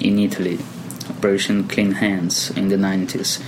in 0.00 0.18
Italy, 0.18 0.58
Operation 1.10 1.68
Clean 1.68 1.92
Hands 1.92 2.50
in 2.56 2.68
the 2.68 2.76
90s, 2.76 3.42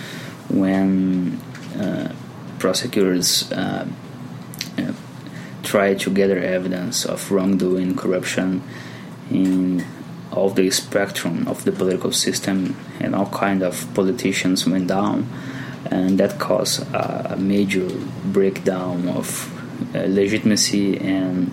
when 0.48 1.40
uh, 1.78 2.12
prosecutors 2.58 3.50
uh, 3.52 3.86
uh, 4.78 4.92
tried 5.62 6.00
to 6.00 6.10
gather 6.10 6.38
evidence 6.38 7.04
of 7.04 7.30
wrongdoing, 7.30 7.96
corruption 7.96 8.62
in 9.30 9.84
all 10.32 10.50
the 10.50 10.70
spectrum 10.70 11.46
of 11.48 11.64
the 11.64 11.72
political 11.72 12.12
system, 12.12 12.76
and 13.00 13.14
all 13.14 13.26
kind 13.26 13.62
of 13.62 13.86
politicians 13.94 14.66
went 14.66 14.88
down, 14.88 15.28
and 15.90 16.18
that 16.18 16.38
caused 16.38 16.82
a 16.94 17.36
major 17.38 17.88
breakdown 18.24 19.08
of 19.08 19.50
uh, 19.94 20.04
legitimacy 20.06 20.98
and 20.98 21.50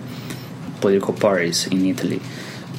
political 0.80 1.14
parties 1.14 1.66
in 1.66 1.86
Italy. 1.86 2.20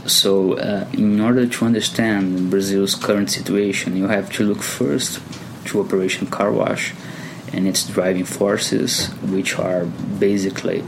So, 0.06 0.54
uh, 0.54 0.88
in 0.94 1.20
order 1.20 1.46
to 1.46 1.66
understand 1.66 2.50
Brazil's 2.50 2.96
current 2.96 3.30
situation, 3.30 3.96
you 3.96 4.08
have 4.08 4.32
to 4.34 4.44
look 4.44 4.62
first 4.62 5.20
to 5.66 5.82
Operation 5.82 6.28
Car 6.28 6.52
Wash 6.52 6.94
and 7.54 7.68
its 7.68 7.86
driving 7.86 8.26
forces, 8.26 9.08
which 9.24 9.58
are 9.60 9.86
basically 9.86 10.84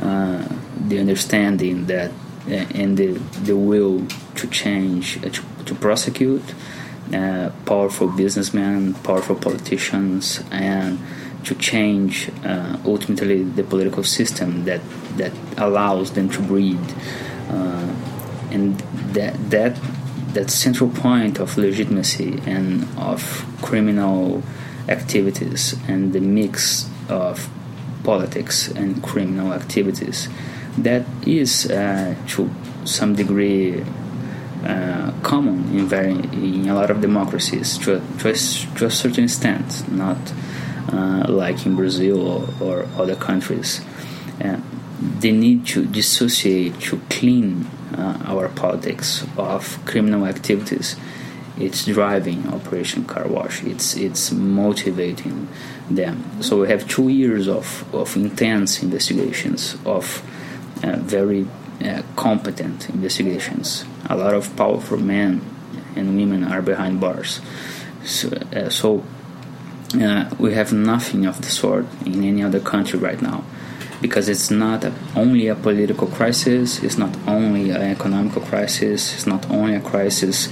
uh, 0.00 0.46
the 0.78 0.98
understanding 0.98 1.86
that 1.86 2.10
uh, 2.48 2.64
and 2.74 2.96
the, 2.96 3.12
the 3.42 3.56
will 3.56 4.06
to 4.36 4.46
change, 4.46 5.16
uh, 5.18 5.30
to, 5.30 5.42
to 5.64 5.74
prosecute 5.74 6.54
uh, 7.12 7.50
powerful 7.64 8.08
businessmen, 8.08 8.94
powerful 8.94 9.36
politicians, 9.36 10.42
and 10.50 10.98
to 11.44 11.54
change 11.54 12.30
uh, 12.44 12.76
ultimately 12.84 13.42
the 13.42 13.62
political 13.62 14.02
system 14.02 14.64
that 14.64 14.80
that 15.16 15.32
allows 15.56 16.12
them 16.12 16.28
to 16.28 16.42
breed, 16.42 16.78
and 18.50 18.78
that 19.14 19.50
that 19.50 19.78
that 20.32 20.50
central 20.50 20.90
point 20.90 21.38
of 21.38 21.56
legitimacy 21.56 22.40
and 22.46 22.86
of 22.98 23.44
criminal 23.62 24.42
activities 24.88 25.74
and 25.88 26.12
the 26.12 26.20
mix 26.20 26.88
of 27.08 27.48
politics 28.04 28.68
and 28.68 29.02
criminal 29.02 29.52
activities 29.52 30.28
that 30.78 31.04
is 31.26 31.70
uh, 31.70 32.14
to 32.28 32.50
some 32.84 33.14
degree 33.14 33.82
uh, 34.64 35.12
common 35.22 35.58
in 35.76 35.86
very 35.86 36.12
in 36.12 36.68
a 36.68 36.74
lot 36.74 36.90
of 36.90 37.00
democracies 37.00 37.78
to 37.78 37.96
a, 37.96 38.00
to 38.18 38.32
to 38.76 38.86
a 38.86 38.90
certain 38.90 39.24
extent, 39.24 39.88
not 39.90 40.18
uh, 40.92 41.26
like 41.28 41.64
in 41.66 41.76
Brazil 41.76 42.20
or, 42.26 42.48
or 42.60 42.88
other 42.96 43.16
countries. 43.16 43.80
The 44.98 45.32
need 45.32 45.66
to 45.68 45.84
dissociate, 45.84 46.80
to 46.82 47.00
clean 47.10 47.66
uh, 47.96 48.18
our 48.24 48.48
politics 48.48 49.26
of 49.36 49.78
criminal 49.84 50.26
activities, 50.26 50.96
it's 51.58 51.86
driving 51.86 52.46
Operation 52.48 53.04
Car 53.04 53.26
Wash. 53.26 53.62
It's 53.62 53.96
it's 53.96 54.30
motivating 54.32 55.48
them. 55.90 56.42
So 56.42 56.60
we 56.60 56.68
have 56.68 56.86
two 56.86 57.08
years 57.08 57.48
of, 57.48 57.84
of 57.94 58.16
intense 58.16 58.82
investigations, 58.82 59.76
of 59.84 60.22
uh, 60.82 60.96
very 60.96 61.46
uh, 61.82 62.02
competent 62.16 62.90
investigations. 62.90 63.84
A 64.10 64.16
lot 64.16 64.34
of 64.34 64.54
powerful 64.56 64.98
men 64.98 65.40
and 65.94 66.16
women 66.16 66.44
are 66.44 66.62
behind 66.62 67.00
bars. 67.00 67.40
So, 68.04 68.28
uh, 68.28 68.68
so 68.68 69.04
uh, 69.94 70.30
we 70.38 70.52
have 70.54 70.72
nothing 70.72 71.26
of 71.26 71.40
the 71.40 71.48
sort 71.48 71.86
in 72.04 72.22
any 72.22 72.42
other 72.42 72.60
country 72.60 72.98
right 72.98 73.20
now 73.20 73.44
because 74.00 74.28
it's 74.28 74.50
not 74.50 74.84
only 75.14 75.48
a 75.48 75.54
political 75.54 76.06
crisis, 76.06 76.82
it's 76.82 76.98
not 76.98 77.16
only 77.26 77.70
an 77.70 77.82
economical 77.82 78.42
crisis, 78.42 79.14
it's 79.14 79.26
not 79.26 79.48
only 79.50 79.74
a 79.74 79.80
crisis 79.80 80.48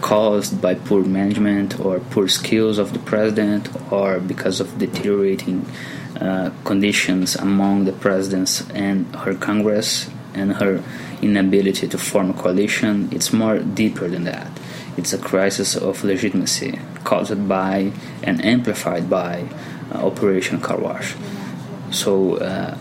caused 0.00 0.60
by 0.60 0.74
poor 0.74 1.02
management 1.04 1.80
or 1.80 2.00
poor 2.00 2.28
skills 2.28 2.78
of 2.78 2.92
the 2.92 2.98
president 2.98 3.68
or 3.90 4.20
because 4.20 4.60
of 4.60 4.78
deteriorating 4.78 5.66
uh, 6.20 6.50
conditions 6.64 7.34
among 7.36 7.84
the 7.84 7.92
presidents 7.92 8.68
and 8.70 9.14
her 9.16 9.34
Congress 9.34 10.08
and 10.34 10.52
her 10.54 10.82
inability 11.22 11.88
to 11.88 11.98
form 11.98 12.30
a 12.30 12.34
coalition. 12.34 13.08
It's 13.12 13.32
more 13.32 13.58
deeper 13.58 14.08
than 14.08 14.24
that. 14.24 14.50
It's 14.96 15.12
a 15.12 15.18
crisis 15.18 15.76
of 15.76 16.04
legitimacy 16.04 16.78
caused 17.04 17.48
by 17.48 17.92
and 18.22 18.42
amplified 18.44 19.10
by 19.10 19.48
uh, 19.92 20.06
Operation 20.06 20.60
Car 20.60 20.78
Wash. 20.78 21.14
So, 21.90 22.36
uh, 22.36 22.78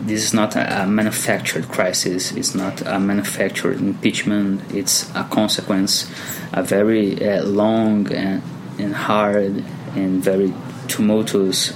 this 0.00 0.24
is 0.24 0.34
not 0.34 0.54
a, 0.56 0.86
manufactured 0.86 1.68
crisis, 1.68 2.32
it's 2.32 2.54
not 2.54 2.82
a 2.82 2.98
manufactured 2.98 3.80
impeachment, 3.80 4.60
it's 4.72 5.10
a 5.14 5.24
consequence, 5.24 6.10
a 6.52 6.62
very 6.62 7.26
uh, 7.26 7.42
long 7.44 8.12
and, 8.12 8.42
and 8.78 8.94
hard 8.94 9.64
and 9.96 10.22
very 10.22 10.52
tumultuous 10.88 11.72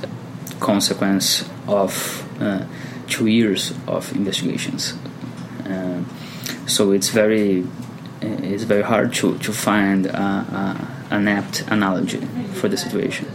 consequence 0.60 1.48
of 1.66 2.26
uh, 2.40 2.64
two 3.06 3.26
years 3.26 3.72
of 3.86 4.14
investigations. 4.14 4.94
Uh, 5.64 6.02
so 6.66 6.92
it's 6.92 7.08
very 7.08 7.64
it's 8.20 8.64
very 8.64 8.82
hard 8.82 9.14
to, 9.14 9.38
to 9.38 9.52
find 9.52 10.06
an 10.06 11.28
apt 11.28 11.62
analogy 11.68 12.20
for 12.54 12.68
the 12.68 12.76
situation. 12.76 13.30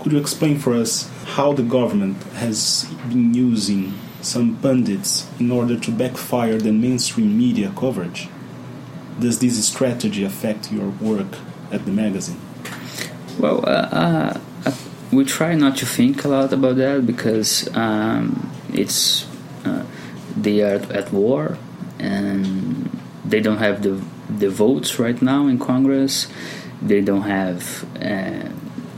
Could 0.00 0.12
you 0.12 0.18
explain 0.18 0.58
for 0.58 0.74
us 0.74 1.10
how 1.28 1.52
the 1.52 1.62
government 1.62 2.22
has 2.34 2.84
been 3.08 3.34
using 3.34 3.94
some 4.20 4.56
pundits 4.56 5.28
in 5.38 5.50
order 5.50 5.78
to 5.78 5.90
backfire 5.90 6.58
the 6.58 6.72
mainstream 6.72 7.38
media 7.38 7.72
coverage? 7.76 8.28
Does 9.20 9.38
this 9.38 9.66
strategy 9.66 10.24
affect 10.24 10.72
your 10.72 10.88
work 10.88 11.38
at 11.70 11.84
the 11.84 11.92
magazine? 11.92 12.40
Well, 13.38 13.64
uh, 13.68 13.88
uh, 13.92 14.40
we 15.12 15.24
try 15.24 15.54
not 15.54 15.76
to 15.78 15.86
think 15.86 16.24
a 16.24 16.28
lot 16.28 16.52
about 16.52 16.76
that 16.76 17.06
because 17.06 17.68
um, 17.76 18.50
it's 18.72 19.26
uh, 19.64 19.84
they 20.36 20.62
are 20.62 20.80
at 20.92 21.12
war 21.12 21.58
and 21.98 22.90
they 23.24 23.40
don't 23.40 23.58
have 23.58 23.82
the 23.82 24.02
the 24.28 24.50
votes 24.50 24.98
right 24.98 25.20
now 25.22 25.46
in 25.46 25.58
Congress. 25.58 26.28
They 26.82 27.00
don't 27.00 27.22
have 27.22 27.84
uh, 27.96 28.50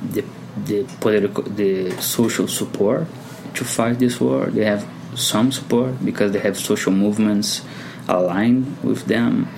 the 0.03 0.25
the 0.67 0.85
political 1.01 1.45
the 1.45 1.91
social 2.01 2.49
support 2.49 3.07
to 3.55 3.65
fight 3.65 3.99
this 3.99 4.21
war. 4.21 4.47
They 4.47 4.65
have 4.65 4.87
some 5.15 5.53
support 5.53 6.05
because 6.05 6.33
they 6.33 6.41
have 6.41 6.59
social 6.59 6.93
movements 6.93 7.63
aligned 8.09 8.83
with 8.83 9.07
them, 9.07 9.49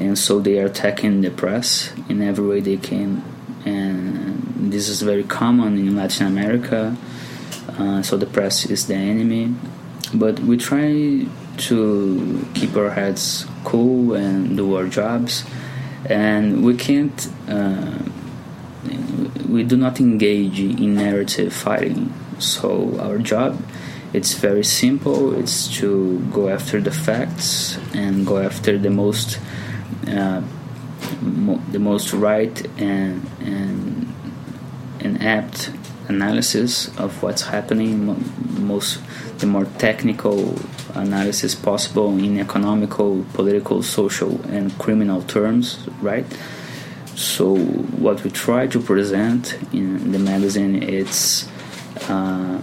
and 0.00 0.18
so 0.18 0.40
they 0.40 0.58
are 0.58 0.66
attacking 0.66 1.20
the 1.20 1.30
press 1.30 1.92
in 2.08 2.22
every 2.22 2.46
way 2.46 2.60
they 2.60 2.76
can 2.76 3.22
and 3.64 4.72
this 4.72 4.88
is 4.88 5.02
very 5.02 5.24
common 5.24 5.78
in 5.78 5.96
Latin 5.96 6.26
America. 6.26 6.96
Uh, 7.78 8.02
so 8.02 8.16
the 8.16 8.26
press 8.26 8.66
is 8.66 8.86
the 8.86 8.94
enemy, 8.94 9.54
but 10.14 10.40
we 10.40 10.56
try 10.56 11.26
to 11.56 12.46
keep 12.54 12.76
our 12.76 12.90
heads 12.90 13.46
cool 13.64 14.14
and 14.14 14.56
do 14.56 14.74
our 14.74 14.86
jobs, 14.86 15.44
and 16.06 16.64
we 16.64 16.76
can't. 16.76 17.28
Uh, 17.48 17.98
we 19.48 19.64
do 19.64 19.76
not 19.76 20.00
engage 20.00 20.60
in 20.60 20.94
narrative 20.94 21.52
fighting. 21.52 22.12
So 22.38 22.98
our 23.00 23.18
job 23.18 23.60
it's 24.12 24.34
very 24.34 24.64
simple. 24.64 25.38
It's 25.38 25.68
to 25.78 26.18
go 26.32 26.48
after 26.48 26.80
the 26.80 26.90
facts 26.90 27.78
and 27.92 28.26
go 28.26 28.38
after 28.38 28.78
the 28.78 28.90
most 28.90 29.38
uh, 30.06 30.42
mo- 31.20 31.60
the 31.70 31.78
most 31.78 32.12
right 32.12 32.56
and 32.78 33.26
and 33.40 34.14
and 35.00 35.22
apt 35.22 35.70
analysis 36.08 36.88
of 36.98 37.22
what's 37.22 37.42
happening. 37.42 38.16
Most 38.66 39.00
the 39.38 39.46
more 39.46 39.66
technical 39.76 40.58
analysis 40.94 41.54
possible 41.54 42.16
in 42.16 42.40
economical, 42.40 43.26
political, 43.34 43.82
social, 43.82 44.40
and 44.46 44.76
criminal 44.78 45.20
terms. 45.22 45.86
Right. 46.00 46.24
So 47.18 47.56
what 47.56 48.22
we 48.22 48.30
try 48.30 48.68
to 48.68 48.80
present 48.80 49.58
in 49.72 50.12
the 50.12 50.18
magazine 50.18 50.82
it's. 50.82 51.48
Uh, 52.08 52.62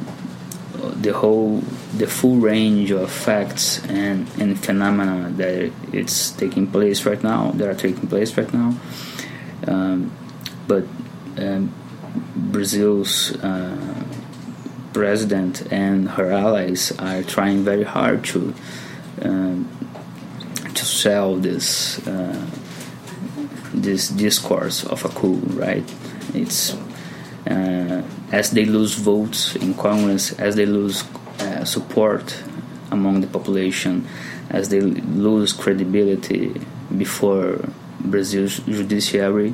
the 1.02 1.14
whole 1.14 1.60
the 1.98 2.08
full 2.08 2.38
range 2.38 2.92
of 2.92 3.12
facts 3.12 3.84
and, 3.86 4.28
and 4.40 4.58
phenomena 4.60 5.30
that 5.32 5.72
it's 5.92 6.32
taking 6.32 6.68
place 6.68 7.06
right 7.06 7.22
now 7.24 7.52
that 7.52 7.68
are 7.68 7.76
taking 7.76 8.08
place 8.08 8.38
right 8.38 8.52
now 8.54 8.74
um, 9.68 10.12
but 10.68 10.84
um, 11.38 11.74
Brazil's 12.36 13.36
uh, 13.44 14.04
president 14.94 15.72
and 15.72 16.10
her 16.10 16.32
allies 16.32 16.92
are 17.00 17.24
trying 17.24 17.64
very 17.64 17.84
hard 17.84 18.24
to 18.24 18.54
um, 19.22 19.68
to 20.74 20.86
sell 20.86 21.36
this 21.36 22.06
uh, 22.08 22.46
this 23.82 24.10
discourse 24.10 24.84
of 24.86 25.04
a 25.06 25.10
coup 25.10 25.40
right 25.56 25.94
it's 26.34 26.76
uh, 27.50 28.02
as 28.32 28.52
they 28.52 28.66
lose 28.66 28.96
votes 28.96 29.56
in 29.56 29.74
Congress, 29.76 30.34
as 30.40 30.56
they 30.56 30.66
lose 30.66 31.04
uh, 31.40 31.64
support 31.64 32.44
among 32.92 33.22
the 33.22 33.28
population, 33.28 34.08
as 34.50 34.70
they 34.70 34.82
lose 34.82 35.54
credibility 35.54 36.60
before 36.98 37.70
Brazil's 38.00 38.60
judiciary, 38.60 39.54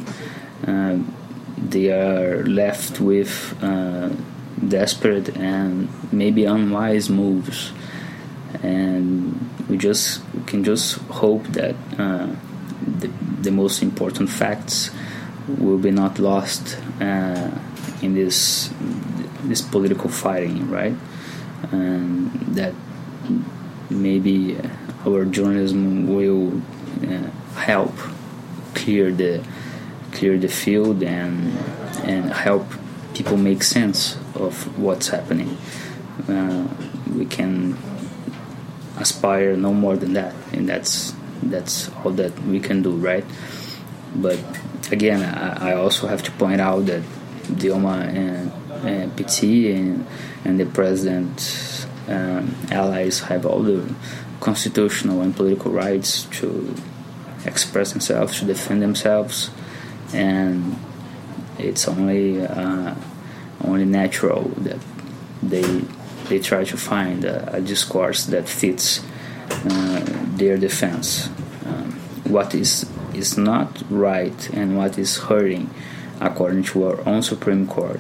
uh, 0.68 0.98
they 1.58 1.92
are 1.92 2.44
left 2.46 3.00
with 3.00 3.58
uh, 3.62 4.10
desperate 4.68 5.36
and 5.38 5.90
maybe 6.12 6.46
unwise 6.46 7.10
moves. 7.10 7.72
And 8.64 9.50
we 9.70 9.78
just 9.78 10.22
we 10.34 10.44
can 10.44 10.64
just 10.64 10.98
hope 11.10 11.44
that 11.48 11.76
uh, 11.98 12.36
the, 12.86 13.08
the 13.42 13.52
most 13.52 13.82
important 13.82 14.30
facts 14.30 14.92
will 15.48 15.78
be 15.78 15.92
not 15.92 16.20
lost 16.20 16.78
uh, 17.00 17.50
in 18.02 18.14
this 18.14 18.70
this 19.44 19.62
political 19.62 20.10
fighting, 20.10 20.70
right? 20.70 20.96
And 21.72 22.32
that 22.56 22.74
maybe 23.90 24.58
our 25.06 25.26
journalism 25.26 26.14
will 26.14 26.62
uh, 27.04 27.30
help 27.60 27.94
clear 28.74 29.12
the 29.12 29.44
clear 30.12 30.38
the 30.38 30.48
field 30.48 31.04
and 31.04 31.58
and 32.04 32.32
help 32.34 32.66
people 33.14 33.38
make 33.38 33.64
sense 33.64 34.18
of 34.36 34.78
what's 34.78 35.10
happening. 35.10 35.58
Uh, 36.28 36.68
we 37.16 37.26
can 37.26 37.78
aspire 38.98 39.56
no 39.58 39.74
more 39.74 39.98
than 39.98 40.14
that, 40.14 40.34
and 40.54 40.70
that's 40.70 41.14
that's 41.44 41.90
all 42.04 42.12
that 42.12 42.38
we 42.44 42.60
can 42.60 42.82
do, 42.82 42.92
right? 42.92 43.26
But 44.16 44.40
again, 44.92 45.22
I, 45.24 45.72
I 45.72 45.76
also 45.76 46.08
have 46.08 46.24
to 46.24 46.32
point 46.32 46.62
out 46.62 46.86
that 46.88 47.04
Dilma 47.44 48.08
and, 48.08 48.52
and 48.86 49.18
PT 49.18 49.44
and, 49.76 50.06
and 50.46 50.60
the 50.60 50.66
president's 50.66 51.86
um, 52.08 52.56
allies 52.72 53.20
have 53.22 53.46
all 53.46 53.62
the 53.64 53.94
constitutional 54.40 55.22
and 55.22 55.36
political 55.36 55.72
rights 55.72 56.24
to 56.24 56.76
express 57.46 57.92
themselves, 57.92 58.40
to 58.40 58.46
defend 58.46 58.82
themselves, 58.82 59.50
and 60.14 60.78
it's 61.58 61.88
only 61.88 62.46
uh, 62.46 62.96
only 63.64 63.86
natural 63.86 64.44
that 64.58 64.80
they 65.42 65.82
they 66.28 66.40
try 66.40 66.64
to 66.64 66.78
find 66.78 67.24
a, 67.24 67.56
a 67.56 67.62
discourse 67.62 68.26
that 68.26 68.48
fits 68.48 69.02
their 70.38 70.58
defense. 70.58 71.30
Um, 71.66 71.92
what 72.26 72.54
is 72.56 72.90
is 73.14 73.38
not 73.38 73.84
right 73.90 74.50
and 74.54 74.78
what 74.78 74.98
is 74.98 75.18
hurting 75.18 75.70
according 76.20 76.64
to 76.64 76.84
our 76.88 77.08
own 77.08 77.22
Supreme 77.22 77.68
Court. 77.68 78.00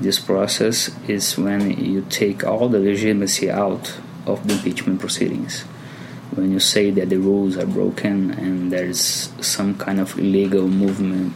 This 0.00 0.18
process 0.18 0.90
is 1.08 1.38
when 1.38 1.70
you 1.82 2.06
take 2.08 2.44
all 2.44 2.68
the 2.68 2.78
legitimacy 2.78 3.50
out 3.50 3.94
of 4.26 4.46
the 4.46 4.54
impeachment 4.54 5.00
proceedings. 5.00 5.62
When 6.34 6.52
you 6.52 6.60
say 6.60 6.90
that 6.90 7.08
the 7.08 7.16
rules 7.16 7.56
are 7.56 7.66
broken 7.66 8.30
and 8.32 8.70
there's 8.70 9.30
some 9.40 9.78
kind 9.78 10.00
of 10.00 10.18
illegal 10.18 10.68
movement 10.68 11.32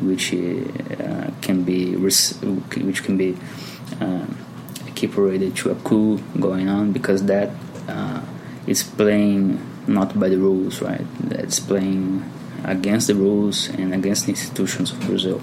which 0.00 0.32
uh, 0.32 1.30
can 1.40 1.64
be 1.64 1.96
which 1.96 3.02
can 3.02 3.16
be 3.16 3.36
uh, 4.00 4.26
to 4.94 5.70
a 5.70 5.74
coup 5.82 6.18
going 6.38 6.68
on 6.68 6.92
because 6.92 7.24
that 7.24 7.50
uh, 7.88 8.20
is 8.66 8.82
playing 8.82 9.60
not 9.86 10.18
by 10.18 10.28
the 10.28 10.38
rules, 10.38 10.80
right? 10.82 11.06
It's 11.30 11.60
playing 11.60 12.24
against 12.64 13.06
the 13.06 13.14
rules 13.14 13.68
and 13.68 13.94
against 13.94 14.26
the 14.26 14.30
institutions 14.32 14.92
of 14.92 15.00
Brazil. 15.00 15.40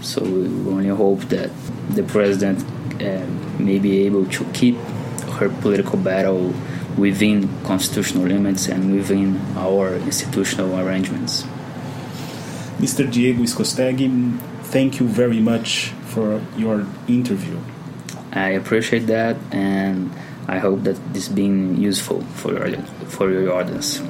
So 0.00 0.22
we 0.22 0.70
only 0.70 0.88
hope 0.88 1.20
that 1.28 1.50
the 1.90 2.02
president 2.02 2.64
uh, 3.02 3.26
may 3.58 3.78
be 3.78 4.06
able 4.06 4.26
to 4.26 4.44
keep 4.52 4.76
her 5.38 5.48
political 5.60 5.98
battle 5.98 6.54
within 6.96 7.48
constitutional 7.64 8.24
limits 8.24 8.68
and 8.68 8.92
within 8.92 9.40
our 9.56 9.96
institutional 9.96 10.78
arrangements. 10.78 11.44
Mr. 12.78 13.10
Diego 13.10 13.42
Escosteguy, 13.42 14.38
thank 14.64 15.00
you 15.00 15.06
very 15.06 15.40
much 15.40 15.92
for 16.06 16.42
your 16.56 16.86
interview. 17.08 17.58
I 18.32 18.50
appreciate 18.50 19.06
that 19.06 19.36
and 19.50 20.12
I 20.50 20.58
hope 20.58 20.82
that 20.82 20.98
this 21.12 21.28
been 21.28 21.80
useful 21.80 22.22
for 22.34 22.52
your, 22.52 22.82
for 23.06 23.30
your 23.30 23.52
audience. 23.52 24.02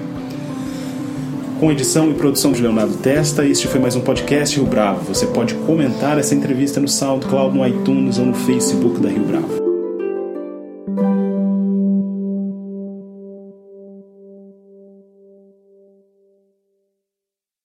Com 1.61 1.71
edição 1.71 2.11
e 2.11 2.15
produção 2.15 2.53
de 2.53 2.63
Leonardo 2.63 2.97
Testa, 2.97 3.45
este 3.45 3.69
foi 3.69 3.79
mais 3.79 3.95
um 3.95 4.01
podcast 4.01 4.57
Rio 4.57 4.67
Bravo. 4.67 5.05
Você 5.13 5.27
pode 5.27 5.53
comentar 5.67 6.19
essa 6.19 6.35
entrevista 6.35 6.81
no 6.81 6.89
SoundCloud, 6.89 7.55
no 7.55 7.67
iTunes 7.69 8.17
ou 8.17 8.25
no 8.25 8.35
Facebook 8.35 8.99
da 8.99 9.11
Rio 9.11 9.25
Bravo. 9.25 9.60